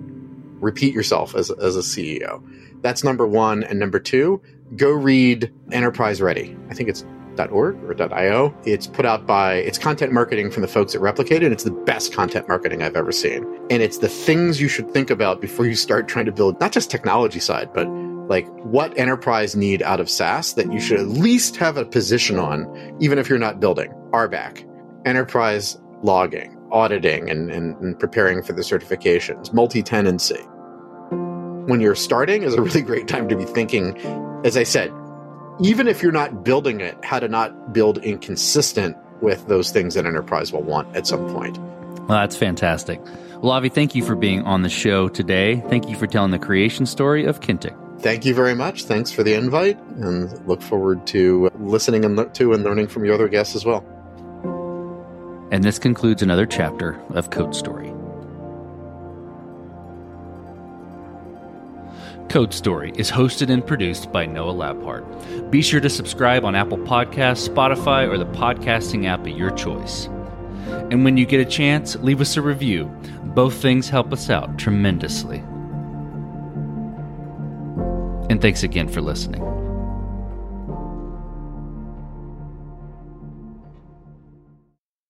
repeat 0.60 0.94
yourself 0.94 1.34
as, 1.34 1.50
as 1.50 1.76
a 1.76 1.80
CEO. 1.80 2.42
That's 2.82 3.04
number 3.04 3.26
one. 3.26 3.64
And 3.64 3.78
number 3.78 3.98
two, 3.98 4.40
go 4.76 4.90
read 4.90 5.52
Enterprise 5.72 6.20
Ready. 6.20 6.56
I 6.70 6.74
think 6.74 6.88
it's 6.88 7.04
dot 7.36 7.50
.org 7.50 7.76
or 7.84 8.12
.io. 8.14 8.54
It's 8.64 8.86
put 8.86 9.06
out 9.06 9.26
by 9.26 9.54
it's 9.54 9.78
content 9.78 10.12
marketing 10.12 10.50
from 10.50 10.62
the 10.62 10.68
folks 10.68 10.94
at 10.94 11.00
Replicate, 11.00 11.42
and 11.42 11.52
it's 11.52 11.64
the 11.64 11.70
best 11.70 12.12
content 12.12 12.48
marketing 12.48 12.82
I've 12.82 12.96
ever 12.96 13.12
seen. 13.12 13.44
And 13.70 13.82
it's 13.82 13.98
the 13.98 14.08
things 14.08 14.60
you 14.60 14.68
should 14.68 14.90
think 14.90 15.10
about 15.10 15.40
before 15.40 15.64
you 15.64 15.74
start 15.74 16.08
trying 16.08 16.26
to 16.26 16.32
build 16.32 16.60
not 16.60 16.72
just 16.72 16.90
technology 16.90 17.40
side, 17.40 17.72
but 17.72 17.86
like 18.28 18.46
what 18.64 18.96
enterprise 18.98 19.56
need 19.56 19.82
out 19.82 20.00
of 20.00 20.10
SaaS 20.10 20.54
that 20.54 20.70
you 20.72 20.80
should 20.80 21.00
at 21.00 21.06
least 21.06 21.56
have 21.56 21.76
a 21.76 21.84
position 21.84 22.38
on, 22.38 22.96
even 23.00 23.18
if 23.18 23.28
you're 23.28 23.38
not 23.38 23.60
building. 23.60 23.92
RBAC, 24.10 24.64
enterprise 25.06 25.78
logging, 26.02 26.56
auditing, 26.70 27.30
and, 27.30 27.50
and, 27.50 27.76
and 27.80 27.98
preparing 27.98 28.42
for 28.42 28.52
the 28.52 28.62
certifications, 28.62 29.52
multi-tenancy. 29.52 30.40
When 31.66 31.80
you're 31.80 31.94
starting 31.94 32.42
is 32.42 32.54
a 32.54 32.62
really 32.62 32.82
great 32.82 33.08
time 33.08 33.28
to 33.28 33.36
be 33.36 33.44
thinking, 33.44 33.96
as 34.44 34.56
I 34.56 34.62
said, 34.62 34.92
even 35.60 35.88
if 35.88 36.02
you're 36.02 36.12
not 36.12 36.44
building 36.44 36.80
it, 36.80 36.96
how 37.04 37.18
to 37.18 37.28
not 37.28 37.72
build 37.72 37.98
inconsistent 37.98 38.96
with 39.20 39.46
those 39.48 39.70
things 39.70 39.94
that 39.94 40.06
enterprise 40.06 40.52
will 40.52 40.62
want 40.62 40.94
at 40.96 41.06
some 41.06 41.28
point. 41.34 41.58
Well, 41.58 42.20
that's 42.20 42.36
fantastic. 42.36 43.00
Well, 43.42 43.52
Avi, 43.52 43.68
thank 43.68 43.94
you 43.94 44.04
for 44.04 44.14
being 44.14 44.42
on 44.42 44.62
the 44.62 44.68
show 44.68 45.08
today. 45.08 45.62
Thank 45.68 45.88
you 45.88 45.96
for 45.96 46.06
telling 46.06 46.30
the 46.30 46.38
creation 46.38 46.86
story 46.86 47.24
of 47.24 47.40
Kentik. 47.40 47.76
Thank 48.00 48.24
you 48.24 48.34
very 48.34 48.54
much. 48.54 48.84
Thanks 48.84 49.10
for 49.10 49.24
the 49.24 49.34
invite, 49.34 49.78
and 49.96 50.46
look 50.46 50.62
forward 50.62 51.06
to 51.08 51.50
listening 51.58 52.04
and 52.04 52.14
le- 52.16 52.28
to 52.30 52.52
and 52.52 52.62
learning 52.62 52.86
from 52.86 53.04
your 53.04 53.14
other 53.14 53.28
guests 53.28 53.56
as 53.56 53.64
well. 53.64 53.84
And 55.50 55.64
this 55.64 55.78
concludes 55.78 56.22
another 56.22 56.46
chapter 56.46 57.00
of 57.10 57.30
Code 57.30 57.54
Story. 57.54 57.92
Code 62.28 62.52
Story 62.52 62.92
is 62.96 63.10
hosted 63.10 63.48
and 63.48 63.66
produced 63.66 64.12
by 64.12 64.26
Noah 64.26 64.52
Labhart. 64.52 65.50
Be 65.50 65.62
sure 65.62 65.80
to 65.80 65.88
subscribe 65.88 66.44
on 66.44 66.54
Apple 66.54 66.76
Podcasts, 66.76 67.48
Spotify, 67.48 68.06
or 68.06 68.18
the 68.18 68.26
podcasting 68.26 69.06
app 69.06 69.20
of 69.20 69.28
your 69.28 69.50
choice. 69.50 70.06
And 70.90 71.04
when 71.04 71.16
you 71.16 71.24
get 71.24 71.40
a 71.40 71.50
chance, 71.50 71.96
leave 71.96 72.20
us 72.20 72.36
a 72.36 72.42
review. 72.42 72.84
Both 73.34 73.54
things 73.54 73.88
help 73.88 74.12
us 74.12 74.28
out 74.28 74.58
tremendously. 74.58 75.38
And 78.28 78.42
thanks 78.42 78.62
again 78.62 78.88
for 78.88 79.00
listening. 79.00 79.57